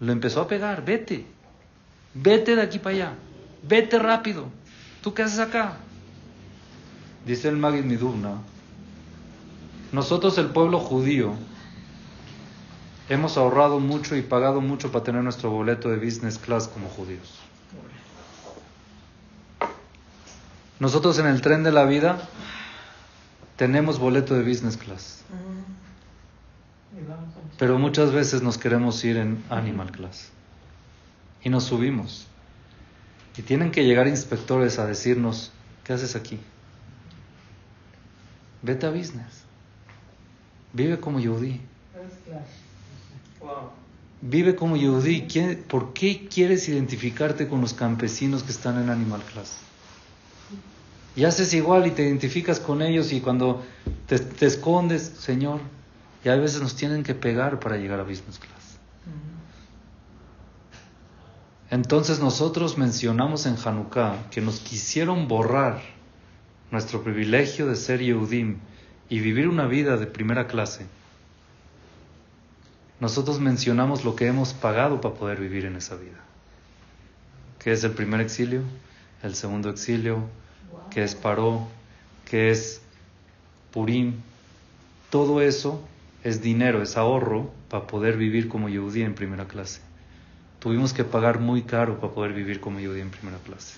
Lo 0.00 0.12
empezó 0.12 0.42
a 0.42 0.48
pegar, 0.48 0.84
vete, 0.84 1.24
vete 2.14 2.56
de 2.56 2.62
aquí 2.62 2.78
para 2.78 2.94
allá, 2.94 3.14
vete 3.62 3.98
rápido. 3.98 4.48
¿Tú 5.02 5.14
qué 5.14 5.22
haces 5.22 5.38
acá? 5.38 5.78
Dice 7.26 7.48
el 7.48 7.56
Magid 7.56 7.84
Midurna, 7.84 8.38
nosotros 9.92 10.36
el 10.38 10.48
pueblo 10.48 10.78
judío 10.78 11.34
hemos 13.08 13.36
ahorrado 13.36 13.80
mucho 13.80 14.16
y 14.16 14.22
pagado 14.22 14.60
mucho 14.60 14.92
para 14.92 15.04
tener 15.04 15.22
nuestro 15.22 15.50
boleto 15.50 15.88
de 15.88 15.96
business 15.96 16.38
class 16.38 16.68
como 16.68 16.88
judíos. 16.88 17.38
Nosotros 20.80 21.18
en 21.18 21.26
el 21.26 21.40
tren 21.40 21.62
de 21.62 21.72
la 21.72 21.84
vida 21.84 22.28
tenemos 23.56 23.98
boleto 23.98 24.34
de 24.34 24.42
business 24.42 24.76
class, 24.76 25.22
pero 27.58 27.78
muchas 27.78 28.12
veces 28.12 28.42
nos 28.42 28.58
queremos 28.58 29.02
ir 29.04 29.16
en 29.16 29.42
animal 29.50 29.92
class 29.92 30.30
y 31.42 31.48
nos 31.48 31.64
subimos. 31.64 32.26
Y 33.36 33.42
tienen 33.42 33.70
que 33.70 33.84
llegar 33.84 34.06
inspectores 34.08 34.78
a 34.78 34.86
decirnos, 34.86 35.50
¿qué 35.84 35.92
haces 35.92 36.14
aquí? 36.16 36.38
Vete 38.62 38.86
a 38.86 38.90
business. 38.90 39.42
Vive 40.72 40.98
como 40.98 41.20
Yehudi. 41.20 41.60
Vive 44.22 44.54
como 44.56 44.76
Yehudi. 44.76 45.22
¿Quién- 45.26 45.62
¿Por 45.68 45.92
qué 45.92 46.26
quieres 46.28 46.68
identificarte 46.68 47.46
con 47.48 47.60
los 47.60 47.74
campesinos 47.74 48.42
que 48.42 48.50
están 48.52 48.80
en 48.82 48.88
Animal 48.90 49.22
Class? 49.32 49.58
Y 51.16 51.24
haces 51.24 51.54
igual 51.54 51.86
y 51.86 51.90
te 51.92 52.02
identificas 52.02 52.58
con 52.58 52.82
ellos 52.82 53.12
y 53.12 53.20
cuando 53.20 53.62
te, 54.06 54.18
te 54.18 54.46
escondes, 54.46 55.02
Señor, 55.02 55.60
y 56.24 56.28
a 56.28 56.36
veces 56.36 56.60
nos 56.60 56.74
tienen 56.74 57.02
que 57.02 57.14
pegar 57.14 57.60
para 57.60 57.76
llegar 57.76 58.00
a 58.00 58.02
Business 58.02 58.38
Class. 58.38 58.78
Entonces 61.70 62.20
nosotros 62.20 62.78
mencionamos 62.78 63.46
en 63.46 63.56
Hanukkah 63.62 64.30
que 64.30 64.40
nos 64.40 64.60
quisieron 64.60 65.28
borrar 65.28 65.82
nuestro 66.70 67.02
privilegio 67.02 67.66
de 67.66 67.76
ser 67.76 68.00
Yehudim 68.00 68.58
y 69.08 69.20
vivir 69.20 69.48
una 69.48 69.66
vida 69.66 69.96
de 69.96 70.06
primera 70.06 70.46
clase. 70.46 70.86
Nosotros 73.00 73.40
mencionamos 73.40 74.04
lo 74.04 74.16
que 74.16 74.26
hemos 74.26 74.54
pagado 74.54 75.00
para 75.00 75.14
poder 75.14 75.40
vivir 75.40 75.64
en 75.64 75.76
esa 75.76 75.96
vida. 75.96 76.20
Que 77.58 77.72
es 77.72 77.84
el 77.84 77.92
primer 77.92 78.20
exilio, 78.20 78.62
el 79.22 79.34
segundo 79.34 79.68
exilio, 79.68 80.28
que 80.90 81.02
es 81.02 81.14
Paró, 81.14 81.66
que 82.24 82.50
es 82.50 82.80
Purim. 83.72 84.14
Todo 85.10 85.40
eso 85.40 85.80
es 86.22 86.42
dinero, 86.42 86.82
es 86.82 86.96
ahorro 86.96 87.50
para 87.68 87.86
poder 87.86 88.16
vivir 88.16 88.48
como 88.48 88.68
Yehudí 88.68 89.02
en 89.02 89.14
primera 89.14 89.46
clase. 89.46 89.80
Tuvimos 90.58 90.92
que 90.92 91.04
pagar 91.04 91.40
muy 91.40 91.62
caro 91.62 92.00
para 92.00 92.12
poder 92.12 92.32
vivir 92.32 92.60
como 92.60 92.80
Yehudí 92.80 93.00
en 93.00 93.10
primera 93.10 93.38
clase. 93.38 93.74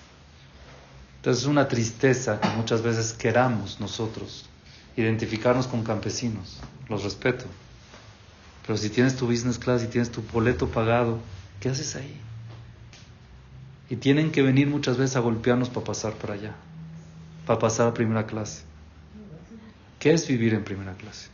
Entonces 1.16 1.42
es 1.42 1.48
una 1.48 1.66
tristeza 1.66 2.40
que 2.40 2.48
muchas 2.50 2.82
veces 2.82 3.12
queramos 3.12 3.80
nosotros 3.80 4.48
identificarnos 4.96 5.66
con 5.66 5.82
campesinos. 5.82 6.58
Los 6.88 7.04
respeto. 7.04 7.44
Pero 8.66 8.76
si 8.76 8.90
tienes 8.90 9.16
tu 9.16 9.26
business 9.26 9.58
class 9.58 9.82
y 9.84 9.86
tienes 9.86 10.10
tu 10.10 10.22
boleto 10.22 10.68
pagado, 10.68 11.18
¿qué 11.60 11.68
haces 11.68 11.94
ahí? 11.96 12.20
Y 13.88 13.96
tienen 13.96 14.32
que 14.32 14.42
venir 14.42 14.66
muchas 14.66 14.96
veces 14.96 15.16
a 15.16 15.20
golpearnos 15.20 15.68
para 15.68 15.86
pasar 15.86 16.14
para 16.14 16.34
allá, 16.34 16.56
para 17.46 17.58
pasar 17.58 17.88
a 17.88 17.94
primera 17.94 18.26
clase. 18.26 18.62
¿Qué 19.98 20.12
es 20.12 20.26
vivir 20.28 20.52
en 20.52 20.64
primera 20.64 20.92
clase? 20.94 21.28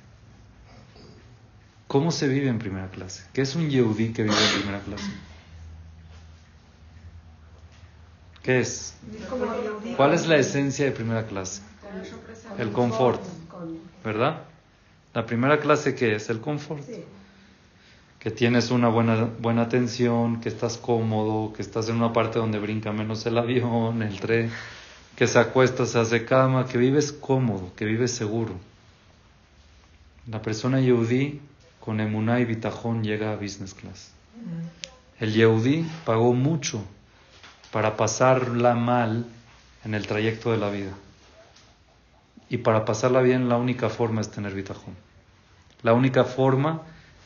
¿Cómo 1.89 2.11
se 2.11 2.29
vive 2.29 2.49
en 2.49 2.59
primera 2.59 2.89
clase? 2.89 3.25
¿Qué 3.33 3.43
es 3.43 3.55
un 3.57 3.69
Yehudí 3.69 4.13
que 4.13 4.23
vive 4.23 4.35
en 4.35 4.61
primera 4.61 4.81
clase? 4.81 5.11
¿Qué 8.43 8.61
es? 8.61 8.95
¿Cuál 9.97 10.15
es 10.15 10.27
la 10.27 10.37
esencia 10.37 10.85
de 10.85 10.93
primera 10.93 11.27
clase? 11.27 11.63
El 12.59 12.73
confort, 12.73 13.23
¿verdad? 14.05 14.43
La 15.15 15.27
primera 15.27 15.61
clase 15.61 15.95
que 15.95 16.15
es 16.17 16.29
el 16.31 16.41
confort. 16.41 16.83
Que 18.19 18.31
tienes 18.31 18.71
una 18.71 18.89
buena, 18.89 19.29
buena 19.41 19.63
atención, 19.63 20.41
que 20.41 20.49
estás 20.49 20.79
cómodo, 20.79 21.53
que 21.53 21.63
estás 21.63 21.89
en 21.89 21.97
una 21.97 22.13
parte 22.13 22.39
donde 22.39 22.59
brinca 22.59 22.93
menos 22.93 23.27
el 23.27 23.37
avión, 23.37 24.01
el 24.03 24.21
tren, 24.21 24.51
que 25.17 25.27
se 25.27 25.39
acuesta, 25.39 25.87
se 25.87 25.99
hace 25.99 26.25
cama, 26.25 26.67
que 26.67 26.79
vives 26.79 27.13
cómodo, 27.13 27.73
que 27.77 27.85
vives 27.85 28.13
seguro. 28.13 28.55
La 30.27 30.41
persona 30.41 30.81
Yehudí 30.81 31.41
con 31.81 32.01
emuná 32.01 32.41
y 32.41 32.45
bitajón 32.45 33.03
llega 33.03 33.33
a 33.33 33.37
business 33.37 33.75
class. 33.75 34.13
El 35.19 35.33
Yehudí 35.33 35.85
pagó 36.05 36.33
mucho 36.33 36.83
para 37.73 37.97
pasarla 37.97 38.75
mal 38.75 39.27
en 39.85 39.95
el 39.95 40.07
trayecto 40.07 40.53
de 40.53 40.59
la 40.59 40.71
vida. 40.71 40.93
Y 42.49 42.59
para 42.59 42.85
pasarla 42.85 43.21
bien 43.23 43.49
la 43.49 43.57
única 43.57 43.89
forma 43.89 44.21
es 44.21 44.31
tener 44.31 44.55
bitajón. 44.55 44.95
La 45.83 45.93
única 45.95 46.25
forma 46.25 46.83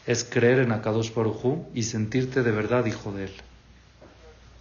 es 0.06 0.24
creer 0.24 0.60
en 0.60 0.72
Akadosh 0.72 1.12
Baruj 1.12 1.66
y 1.74 1.82
sentirte 1.82 2.42
de 2.42 2.52
verdad 2.52 2.86
hijo 2.86 3.12
de 3.12 3.24
él. 3.24 3.32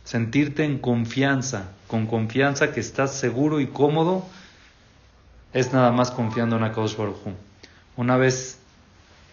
Sentirte 0.06 0.64
en 0.64 0.78
confianza, 0.78 1.72
con 1.88 2.06
confianza 2.06 2.72
que 2.72 2.80
estás 2.80 3.16
seguro 3.16 3.60
y 3.60 3.68
cómodo 3.68 4.26
es 5.52 5.74
nada 5.74 5.92
más 5.92 6.12
confiando 6.12 6.58
en 6.58 6.64
Akadosh 6.64 6.96
Baruj 6.96 7.26
Hu. 7.26 7.34
Una 7.98 8.16
vez 8.16 8.60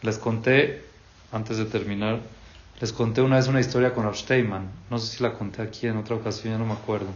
les 0.00 0.16
conté, 0.16 0.82
antes 1.30 1.58
de 1.58 1.66
terminar, 1.66 2.20
les 2.80 2.92
conté 2.92 3.20
una 3.20 3.36
vez 3.36 3.48
una 3.48 3.60
historia 3.60 3.92
con 3.92 4.04
Rav 4.04 4.16
Steinman. 4.16 4.68
No 4.90 4.98
sé 4.98 5.16
si 5.16 5.22
la 5.22 5.34
conté 5.34 5.60
aquí 5.62 5.86
en 5.86 5.98
otra 5.98 6.16
ocasión, 6.16 6.54
ya 6.54 6.58
no 6.58 6.66
me 6.66 6.72
acuerdo. 6.72 7.08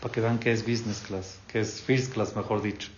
Para 0.00 0.12
que 0.12 0.20
vean 0.20 0.38
que 0.38 0.50
es 0.50 0.62
business 0.62 1.02
class, 1.06 1.38
que 1.46 1.60
es 1.60 1.80
first 1.80 2.12
class, 2.12 2.34
mejor 2.34 2.62
dicho. 2.62 2.88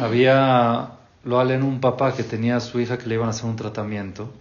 Había, 0.00 0.92
lo 1.24 1.50
en 1.50 1.62
un 1.62 1.80
papá 1.80 2.14
que 2.14 2.22
tenía 2.22 2.56
a 2.56 2.60
su 2.60 2.78
hija 2.78 2.98
que 2.98 3.06
le 3.06 3.16
iban 3.16 3.26
a 3.26 3.30
hacer 3.30 3.46
un 3.46 3.56
tratamiento. 3.56 4.32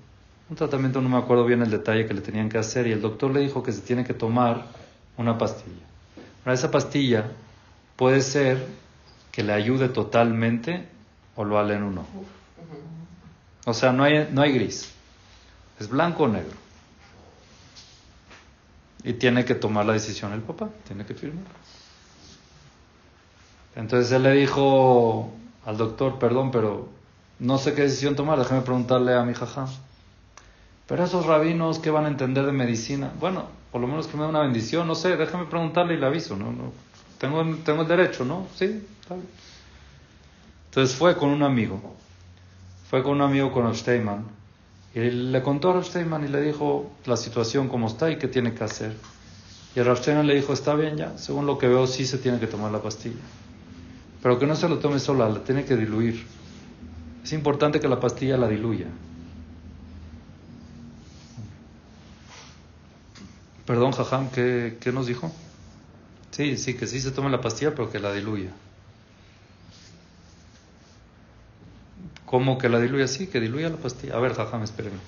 Un 0.51 0.57
tratamiento, 0.57 0.99
no 0.99 1.07
me 1.07 1.17
acuerdo 1.17 1.45
bien 1.45 1.61
el 1.61 1.71
detalle 1.71 2.05
que 2.05 2.13
le 2.13 2.19
tenían 2.19 2.49
que 2.49 2.57
hacer, 2.57 2.85
y 2.85 2.91
el 2.91 2.99
doctor 2.99 3.31
le 3.31 3.39
dijo 3.39 3.63
que 3.63 3.71
se 3.71 3.79
tiene 3.79 4.03
que 4.03 4.13
tomar 4.13 4.65
una 5.15 5.37
pastilla. 5.37 5.85
Ahora, 6.41 6.53
esa 6.53 6.69
pastilla 6.69 7.31
puede 7.95 8.19
ser 8.19 8.67
que 9.31 9.43
le 9.43 9.53
ayude 9.53 9.87
totalmente 9.87 10.89
o 11.37 11.45
lo 11.45 11.71
en 11.71 11.83
uno. 11.83 12.05
O 13.63 13.73
sea, 13.73 13.93
no 13.93 14.03
hay, 14.03 14.27
no 14.29 14.41
hay 14.41 14.51
gris. 14.51 14.91
Es 15.79 15.87
blanco 15.87 16.23
o 16.23 16.27
negro. 16.27 16.57
Y 19.05 19.13
tiene 19.13 19.45
que 19.45 19.55
tomar 19.55 19.85
la 19.85 19.93
decisión 19.93 20.33
el 20.33 20.41
papá, 20.41 20.67
tiene 20.85 21.05
que 21.05 21.13
firmar. 21.13 21.45
Entonces 23.77 24.11
él 24.11 24.23
le 24.23 24.33
dijo 24.33 25.31
al 25.65 25.77
doctor, 25.77 26.19
perdón, 26.19 26.51
pero 26.51 26.89
no 27.39 27.57
sé 27.57 27.73
qué 27.73 27.83
decisión 27.83 28.17
tomar, 28.17 28.37
déjame 28.37 28.63
preguntarle 28.63 29.13
a 29.13 29.23
mi 29.23 29.33
jajá. 29.33 29.67
Pero 30.91 31.05
esos 31.05 31.25
rabinos, 31.25 31.79
¿qué 31.79 31.89
van 31.89 32.03
a 32.03 32.09
entender 32.09 32.45
de 32.45 32.51
medicina? 32.51 33.13
Bueno, 33.17 33.45
por 33.71 33.79
lo 33.79 33.87
menos 33.87 34.07
que 34.07 34.17
me 34.17 34.23
dé 34.23 34.29
una 34.29 34.41
bendición, 34.41 34.85
no 34.87 34.93
sé, 34.93 35.15
déjame 35.15 35.45
preguntarle 35.45 35.93
y 35.93 35.97
le 35.97 36.05
aviso, 36.05 36.35
¿no? 36.35 36.51
no 36.51 36.73
tengo, 37.17 37.41
tengo 37.63 37.83
el 37.83 37.87
derecho, 37.87 38.25
¿no? 38.25 38.47
Sí, 38.57 38.83
está 38.99 39.13
bien. 39.13 39.27
Entonces 40.65 40.93
fue 40.93 41.15
con 41.15 41.29
un 41.29 41.43
amigo, 41.43 41.81
fue 42.89 43.03
con 43.03 43.13
un 43.13 43.21
amigo 43.21 43.53
con 43.53 43.73
Steinman, 43.73 44.25
y 44.93 44.99
le 44.99 45.41
contó 45.41 45.71
a 45.71 45.81
Steinman 45.81 46.25
y 46.25 46.27
le 46.27 46.41
dijo 46.41 46.91
la 47.05 47.15
situación 47.15 47.69
como 47.69 47.87
está 47.87 48.11
y 48.11 48.17
qué 48.17 48.27
tiene 48.27 48.53
que 48.53 48.65
hacer. 48.65 48.93
Y 49.73 49.79
a 49.79 49.95
Steinman 49.95 50.27
le 50.27 50.35
dijo, 50.35 50.51
está 50.51 50.75
bien 50.75 50.97
ya, 50.97 51.17
según 51.17 51.45
lo 51.45 51.57
que 51.57 51.69
veo 51.69 51.87
sí 51.87 52.05
se 52.05 52.17
tiene 52.17 52.37
que 52.37 52.47
tomar 52.47 52.69
la 52.69 52.81
pastilla. 52.81 53.21
Pero 54.21 54.37
que 54.37 54.45
no 54.45 54.57
se 54.57 54.67
lo 54.67 54.79
tome 54.79 54.99
sola, 54.99 55.29
la 55.29 55.41
tiene 55.41 55.63
que 55.63 55.77
diluir. 55.77 56.27
Es 57.23 57.31
importante 57.31 57.79
que 57.79 57.87
la 57.87 58.01
pastilla 58.01 58.35
la 58.35 58.49
diluya. 58.49 58.87
Perdón, 63.71 63.93
Jajam, 63.93 64.29
¿qué, 64.31 64.75
¿qué, 64.81 64.91
nos 64.91 65.07
dijo? 65.07 65.31
Sí, 66.31 66.57
sí, 66.57 66.73
que 66.75 66.87
sí 66.87 66.99
se 66.99 67.11
tome 67.11 67.29
la 67.29 67.39
pastilla, 67.39 67.71
pero 67.71 67.89
que 67.89 67.99
la 67.99 68.11
diluya. 68.11 68.49
¿Cómo 72.25 72.57
que 72.57 72.67
la 72.67 72.81
diluya? 72.81 73.07
Sí, 73.07 73.27
que 73.27 73.39
diluya 73.39 73.69
la 73.69 73.77
pastilla. 73.77 74.17
A 74.17 74.19
ver, 74.19 74.33
Jajam, 74.33 74.61
espérenme. 74.63 74.99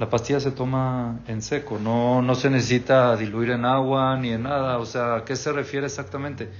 La 0.00 0.10
pastilla 0.10 0.40
se 0.40 0.50
toma 0.50 1.20
en 1.28 1.42
seco, 1.42 1.78
no, 1.78 2.22
no 2.22 2.34
se 2.34 2.50
necesita 2.50 3.16
diluir 3.16 3.52
en 3.52 3.64
agua 3.64 4.16
ni 4.16 4.30
en 4.30 4.42
nada. 4.42 4.78
O 4.78 4.84
sea, 4.84 5.18
¿a 5.18 5.24
qué 5.24 5.36
se 5.36 5.52
refiere 5.52 5.86
exactamente? 5.86 6.50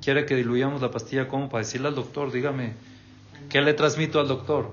quiere 0.00 0.24
que 0.24 0.34
diluyamos 0.34 0.80
la 0.80 0.90
pastilla, 0.90 1.28
¿cómo? 1.28 1.50
Para 1.50 1.62
decirle 1.62 1.88
al 1.88 1.94
doctor, 1.94 2.32
dígame, 2.32 2.72
¿qué 3.50 3.60
le 3.60 3.74
transmito 3.74 4.18
al 4.18 4.28
doctor? 4.28 4.72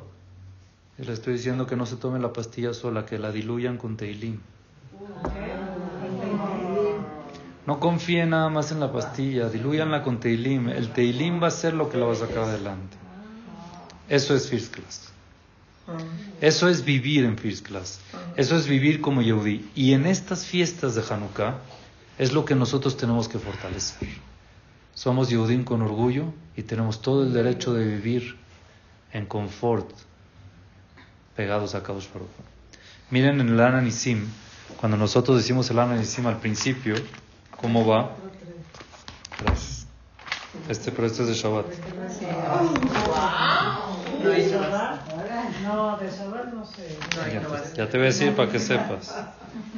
Y 0.97 1.03
le 1.03 1.12
estoy 1.12 1.34
diciendo 1.34 1.68
que 1.68 1.76
no 1.76 1.86
se 1.86 1.97
tome 1.97 2.18
la 2.18 2.32
pastilla 2.32 2.74
sola, 2.74 3.05
que 3.05 3.20
la 3.20 3.34
diluyan 3.34 3.76
con 3.76 3.97
teilim. 3.97 4.39
No 7.68 7.82
confíe 7.82 8.26
nada 8.26 8.47
más 8.49 8.72
en 8.72 8.80
la 8.80 8.93
pastilla, 8.93 9.49
diluyanla 9.49 10.01
con 10.01 10.22
teilim. 10.22 10.70
El 10.70 10.93
teilim 10.93 11.43
va 11.43 11.47
a 11.47 11.51
ser 11.51 11.74
lo 11.74 11.89
que 11.89 11.97
la 11.97 12.05
va 12.05 12.13
a 12.13 12.15
sacar 12.15 12.45
adelante. 12.45 12.95
Eso 14.07 14.34
es 14.36 14.49
first 14.49 14.74
class. 14.74 15.11
Eso 16.39 16.70
es 16.70 16.86
vivir 16.86 17.26
en 17.26 17.38
first 17.38 17.68
class. 17.68 17.99
Eso 18.38 18.55
es 18.55 18.68
vivir 18.68 19.01
como 19.01 19.22
Yehudi. 19.22 19.70
Y 19.76 19.91
en 19.91 20.05
estas 20.05 20.45
fiestas 20.45 20.95
de 20.95 21.03
Hanukkah 21.09 21.57
es 22.18 22.32
lo 22.32 22.45
que 22.45 22.55
nosotros 22.55 22.95
tenemos 22.95 23.28
que 23.28 23.38
fortalecer. 23.38 24.07
Somos 24.93 25.30
Yehudim 25.30 25.65
con 25.65 25.82
orgullo 25.82 26.34
y 26.55 26.63
tenemos 26.63 27.01
todo 27.01 27.24
el 27.24 27.34
derecho 27.34 27.74
de 27.74 27.84
vivir 27.84 28.38
en 29.11 29.26
confort 29.26 29.89
pegados 31.36 31.76
a 31.76 31.84
Kadosh 31.84 32.07
Baruch. 32.13 32.30
Miren 33.11 33.41
en 33.41 33.49
el 33.49 33.59
Ananisim, 33.59 34.26
cuando 34.80 34.95
nosotros 34.97 35.36
decimos 35.36 35.70
el 35.70 35.80
Ananisim 35.80 36.28
al 36.28 36.39
principio, 36.39 36.95
¿cómo 37.62 37.86
va? 37.86 38.12
Gracias. 39.43 39.88
Este, 40.70 40.91
pero 40.91 41.08
este 41.08 41.24
es 41.24 41.28
de 41.30 41.34
Shabbat. 41.34 41.66
No, 45.64 45.97
de 45.97 46.10
Shabbat 46.10 46.53
no 46.53 46.66
sé. 46.66 46.97
Ya, 47.16 47.74
ya 47.76 47.89
te 47.89 47.97
voy 47.97 48.08
a 48.08 48.10
decir 48.10 48.36
para 48.36 48.51
que 48.51 48.60
sepas. 48.60 49.16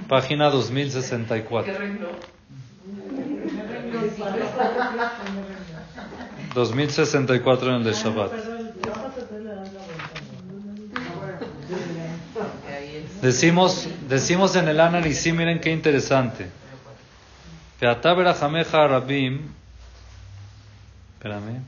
Página 0.08 0.50
2064. 0.50 1.74
2064 6.56 7.70
en 7.70 7.76
el 7.76 7.84
de 7.84 7.94
Shabbat. 7.94 8.32
Decimos, 13.22 13.88
decimos 14.08 14.56
en 14.56 14.70
el 14.70 14.80
análisis, 14.80 15.34
miren 15.34 15.60
qué 15.60 15.72
interesante. 15.72 16.48
Rabim. 17.82 19.54
Espérame. 21.18 21.62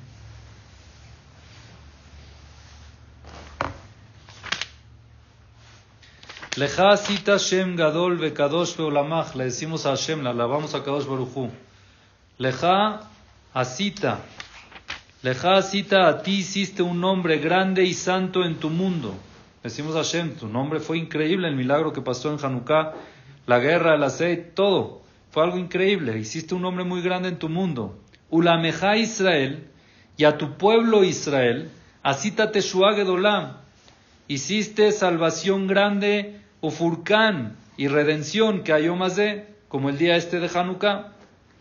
Leja 6.57 6.97
cita 6.97 7.37
Shem 7.37 7.77
Gadol 7.77 8.33
Kadosh 8.33 8.75
Veolamach. 8.75 9.35
Le 9.35 9.45
decimos 9.45 9.85
a 9.85 9.91
Hashem, 9.91 10.21
la 10.21 10.31
alabamos 10.31 10.75
a 10.75 10.83
Kadosh 10.83 11.05
Baruchu. 11.05 11.49
Leja 12.37 13.07
Asita. 13.53 14.19
Leja 15.23 15.55
Asita, 15.55 16.07
a 16.07 16.21
ti 16.21 16.39
hiciste 16.39 16.83
un 16.83 16.99
nombre 16.99 17.37
grande 17.37 17.85
y 17.85 17.93
santo 17.93 18.43
en 18.43 18.55
tu 18.55 18.69
mundo. 18.69 19.15
Decimos 19.63 19.95
a 19.95 19.99
Hashem, 19.99 20.35
tu 20.35 20.47
nombre 20.49 20.81
fue 20.81 20.97
increíble, 20.97 21.47
el 21.47 21.55
milagro 21.55 21.93
que 21.93 22.01
pasó 22.01 22.33
en 22.33 22.43
Hanukkah, 22.43 22.95
la 23.45 23.59
guerra, 23.59 23.95
el 23.95 24.03
aceite, 24.03 24.51
todo. 24.53 25.00
Fue 25.31 25.43
algo 25.43 25.57
increíble. 25.57 26.19
Hiciste 26.19 26.55
un 26.55 26.61
nombre 26.61 26.83
muy 26.83 27.01
grande 27.01 27.29
en 27.29 27.39
tu 27.39 27.47
mundo. 27.47 27.97
Ulameja 28.29 28.97
Israel, 28.97 29.67
y 30.17 30.25
a 30.25 30.37
tu 30.37 30.57
pueblo 30.57 31.03
Israel, 31.03 31.71
Asita 32.03 32.51
Teshua 32.51 32.93
Gedolam. 32.93 33.57
Hiciste 34.27 34.91
salvación 34.91 35.67
grande, 35.67 36.39
Ufurkan 36.61 37.55
y 37.75 37.87
redención 37.87 38.63
que 38.63 38.73
hay 38.73 38.87
más 38.89 39.15
de, 39.15 39.47
como 39.67 39.89
el 39.89 39.97
día 39.97 40.15
este 40.15 40.39
de 40.39 40.49
Hanukkah. 40.53 41.13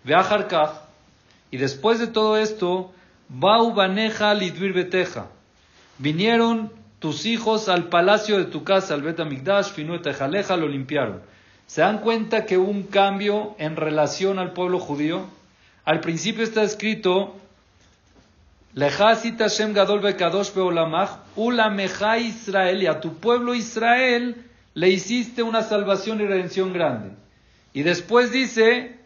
Veajarkaj. 0.04 0.70
Y 1.50 1.56
después 1.56 1.98
de 1.98 2.06
todo 2.06 2.36
esto, 2.36 2.92
Bau 3.28 3.72
Baneja 3.72 4.34
Lidvir 4.34 4.72
Beteja. 4.72 5.28
Vinieron 5.98 6.72
tus 6.98 7.24
hijos 7.24 7.68
al 7.68 7.88
palacio 7.88 8.36
de 8.36 8.44
tu 8.44 8.64
casa, 8.64 8.94
al 8.94 9.02
Betamigdash, 9.02 9.70
Finuetejaleja, 9.72 10.56
lo 10.56 10.68
limpiaron. 10.68 11.22
¿Se 11.70 11.82
dan 11.82 12.00
cuenta 12.00 12.46
que 12.46 12.58
hubo 12.58 12.68
un 12.68 12.82
cambio 12.82 13.54
en 13.56 13.76
relación 13.76 14.40
al 14.40 14.54
pueblo 14.54 14.80
judío? 14.80 15.28
Al 15.84 16.00
principio 16.00 16.42
está 16.42 16.64
escrito, 16.64 17.36
Lejasit 18.74 19.38
Hashem 19.38 19.72
Gadol 19.72 20.00
Bekadosh 20.00 20.52
Beolamach, 20.52 21.20
Ulameja 21.36 22.18
Israel, 22.18 22.82
y 22.82 22.88
a 22.88 22.98
tu 23.00 23.18
pueblo 23.18 23.54
Israel 23.54 24.44
le 24.74 24.88
hiciste 24.88 25.44
una 25.44 25.62
salvación 25.62 26.20
y 26.20 26.26
redención 26.26 26.72
grande. 26.72 27.14
Y 27.72 27.82
después 27.84 28.32
dice, 28.32 28.98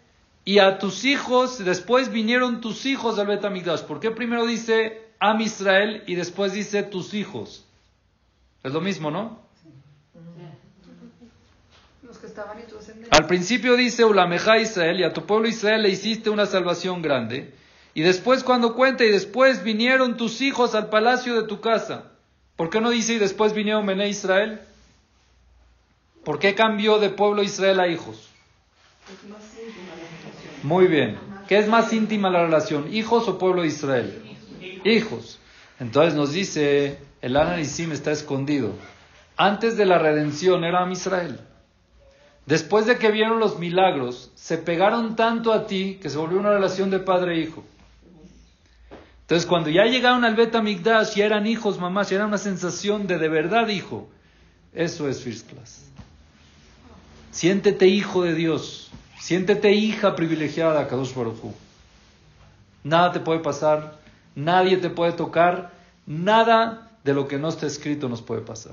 y 0.46 0.58
a 0.58 0.78
tus 0.78 1.04
hijos, 1.04 1.62
después 1.62 2.10
vinieron 2.10 2.62
tus 2.62 2.86
hijos 2.86 3.18
al 3.18 3.26
Betamigdash. 3.26 3.82
¿Por 3.82 4.00
qué 4.00 4.10
primero 4.10 4.46
dice 4.46 5.02
Am 5.20 5.38
Israel 5.42 6.02
y 6.06 6.14
después 6.14 6.54
dice 6.54 6.82
tus 6.82 7.12
hijos? 7.12 7.66
Es 8.62 8.72
lo 8.72 8.80
mismo, 8.80 9.10
¿no? 9.10 9.43
Estaban 12.34 12.58
y 12.58 13.14
Al 13.14 13.26
principio 13.28 13.76
dice 13.76 14.04
Ulameja 14.04 14.58
Israel 14.58 14.98
y 14.98 15.04
a 15.04 15.12
tu 15.12 15.24
pueblo 15.24 15.46
Israel 15.46 15.82
le 15.82 15.90
hiciste 15.90 16.30
una 16.30 16.46
salvación 16.46 17.00
grande. 17.00 17.54
Y 17.94 18.02
después 18.02 18.42
cuando 18.42 18.74
cuenta 18.74 19.04
y 19.04 19.10
después 19.12 19.62
vinieron 19.62 20.16
tus 20.16 20.40
hijos 20.40 20.74
al 20.74 20.88
palacio 20.88 21.40
de 21.40 21.46
tu 21.46 21.60
casa. 21.60 22.10
¿Por 22.56 22.70
qué 22.70 22.80
no 22.80 22.90
dice 22.90 23.14
y 23.14 23.18
después 23.20 23.54
vinieron 23.54 23.86
Mené 23.86 24.08
Israel? 24.08 24.60
¿Por 26.24 26.40
qué 26.40 26.56
cambió 26.56 26.98
de 26.98 27.10
pueblo 27.10 27.40
Israel 27.44 27.78
a 27.78 27.86
hijos? 27.86 28.28
Muy 30.64 30.88
bien. 30.88 31.16
¿Qué 31.46 31.60
es 31.60 31.68
más 31.68 31.92
íntima 31.92 32.30
la 32.30 32.46
relación? 32.46 32.92
¿Hijos 32.92 33.28
o 33.28 33.38
pueblo 33.38 33.62
de 33.62 33.68
Israel? 33.68 34.36
Hijos. 34.82 35.38
Entonces 35.78 36.14
nos 36.14 36.32
dice, 36.32 36.98
el 37.22 37.36
análisis 37.36 37.88
está 37.90 38.10
escondido. 38.10 38.72
Antes 39.36 39.76
de 39.76 39.86
la 39.86 39.98
redención 39.98 40.64
era 40.64 40.90
Israel. 40.90 41.38
Después 42.46 42.86
de 42.86 42.98
que 42.98 43.10
vieron 43.10 43.40
los 43.40 43.58
milagros, 43.58 44.30
se 44.34 44.58
pegaron 44.58 45.16
tanto 45.16 45.52
a 45.52 45.66
ti 45.66 45.98
que 46.00 46.10
se 46.10 46.18
volvió 46.18 46.38
una 46.38 46.50
relación 46.50 46.90
de 46.90 46.98
padre 46.98 47.36
e 47.36 47.40
hijo. 47.40 47.64
Entonces, 49.22 49.46
cuando 49.46 49.70
ya 49.70 49.84
llegaron 49.84 50.24
al 50.24 50.36
Bet 50.36 50.54
Amigdash, 50.54 51.14
ya 51.14 51.24
eran 51.24 51.46
hijos, 51.46 51.78
mamás, 51.78 52.10
ya 52.10 52.16
era 52.16 52.26
una 52.26 52.36
sensación 52.36 53.06
de 53.06 53.18
de 53.18 53.28
verdad 53.28 53.68
hijo. 53.68 54.08
Eso 54.74 55.08
es 55.08 55.22
First 55.22 55.50
Class. 55.50 55.86
Siéntete 57.30 57.86
hijo 57.86 58.22
de 58.22 58.34
Dios. 58.34 58.90
Siéntete 59.18 59.72
hija 59.72 60.14
privilegiada, 60.14 60.86
Kadosh 60.86 61.14
Baruj 61.14 61.42
Hu. 61.42 61.54
Nada 62.82 63.12
te 63.12 63.20
puede 63.20 63.40
pasar, 63.40 63.96
nadie 64.34 64.76
te 64.76 64.90
puede 64.90 65.12
tocar, 65.12 65.72
nada 66.06 66.90
de 67.02 67.14
lo 67.14 67.26
que 67.26 67.38
no 67.38 67.48
está 67.48 67.66
escrito 67.66 68.10
nos 68.10 68.20
puede 68.20 68.42
pasar. 68.42 68.72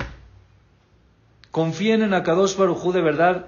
Confíen 1.52 2.02
en 2.02 2.14
Akadosh 2.14 2.58
Baruj 2.58 2.86
Hu 2.86 2.92
de 2.92 3.02
verdad, 3.02 3.48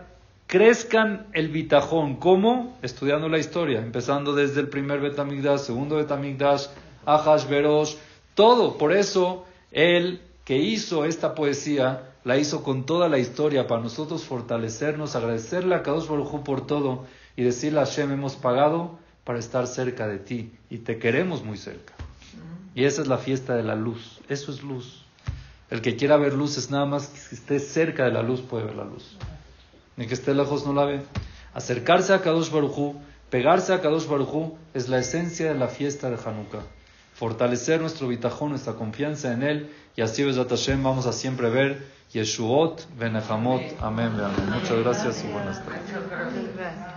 crezcan 0.53 1.25
el 1.33 1.47
bitajón. 1.47 2.17
¿Cómo? 2.17 2.77
Estudiando 2.83 3.27
la 3.27 3.39
historia, 3.39 3.79
empezando 3.79 4.35
desde 4.35 4.61
el 4.61 4.69
primer 4.69 4.99
Betamigdash, 4.99 5.61
segundo 5.61 5.95
Betamigdash, 5.95 6.67
Ahash 7.07 7.47
Verosh, 7.47 7.95
todo. 8.35 8.77
Por 8.77 8.93
eso, 8.93 9.45
él 9.71 10.21
que 10.45 10.59
hizo 10.59 11.05
esta 11.05 11.33
poesía, 11.33 12.11
la 12.23 12.37
hizo 12.37 12.61
con 12.61 12.85
toda 12.85 13.09
la 13.09 13.17
historia 13.17 13.65
para 13.65 13.81
nosotros 13.81 14.25
fortalecernos, 14.25 15.15
agradecerle 15.15 15.73
a 15.73 15.81
Kadosh 15.81 16.07
Baruj 16.07 16.43
por 16.43 16.67
todo 16.67 17.07
y 17.35 17.41
decirle 17.41 17.79
a 17.79 17.85
Hashem, 17.85 18.11
hemos 18.11 18.35
pagado 18.35 18.99
para 19.23 19.39
estar 19.39 19.65
cerca 19.65 20.07
de 20.07 20.19
ti 20.19 20.51
y 20.69 20.77
te 20.77 20.99
queremos 20.99 21.43
muy 21.43 21.57
cerca. 21.57 21.95
Y 22.75 22.83
esa 22.83 23.01
es 23.01 23.07
la 23.07 23.17
fiesta 23.17 23.55
de 23.55 23.63
la 23.63 23.73
luz, 23.73 24.19
eso 24.29 24.51
es 24.51 24.61
luz. 24.61 25.03
El 25.71 25.81
que 25.81 25.95
quiera 25.95 26.15
ver 26.17 26.33
luz 26.33 26.59
es 26.59 26.69
nada 26.69 26.85
más 26.85 27.07
que 27.07 27.33
esté 27.33 27.57
cerca 27.57 28.05
de 28.05 28.11
la 28.11 28.21
luz 28.21 28.41
puede 28.41 28.65
ver 28.65 28.75
la 28.75 28.85
luz. 28.85 29.17
Ni 29.97 30.07
que 30.07 30.13
esté 30.13 30.33
lejos 30.33 30.65
no 30.65 30.73
la 30.73 30.85
ve. 30.85 31.01
Acercarse 31.53 32.13
a 32.13 32.21
Kadosh 32.21 32.49
Barujú, 32.49 32.95
pegarse 33.29 33.73
a 33.73 33.81
Kadosh 33.81 34.07
Barujú 34.07 34.57
es 34.73 34.89
la 34.89 34.99
esencia 34.99 35.53
de 35.53 35.59
la 35.59 35.67
fiesta 35.67 36.09
de 36.09 36.17
Hanukkah. 36.17 36.63
Fortalecer 37.13 37.79
nuestro 37.79 38.07
bitajón, 38.07 38.49
nuestra 38.49 38.73
confianza 38.73 39.31
en 39.33 39.43
Él 39.43 39.69
y 39.95 40.01
así 40.01 40.23
Besat 40.23 40.49
Hashem 40.49 40.81
vamos 40.81 41.05
a 41.05 41.13
siempre 41.13 41.49
ver 41.49 41.85
Yeshuot, 42.11 42.97
Benehamot, 42.97 43.61
Amén, 43.81 44.13
amén. 44.19 44.49
Muchas 44.51 44.79
gracias 44.79 45.23
y 45.23 45.31
buenas 45.31 45.63
tardes. 45.63 46.92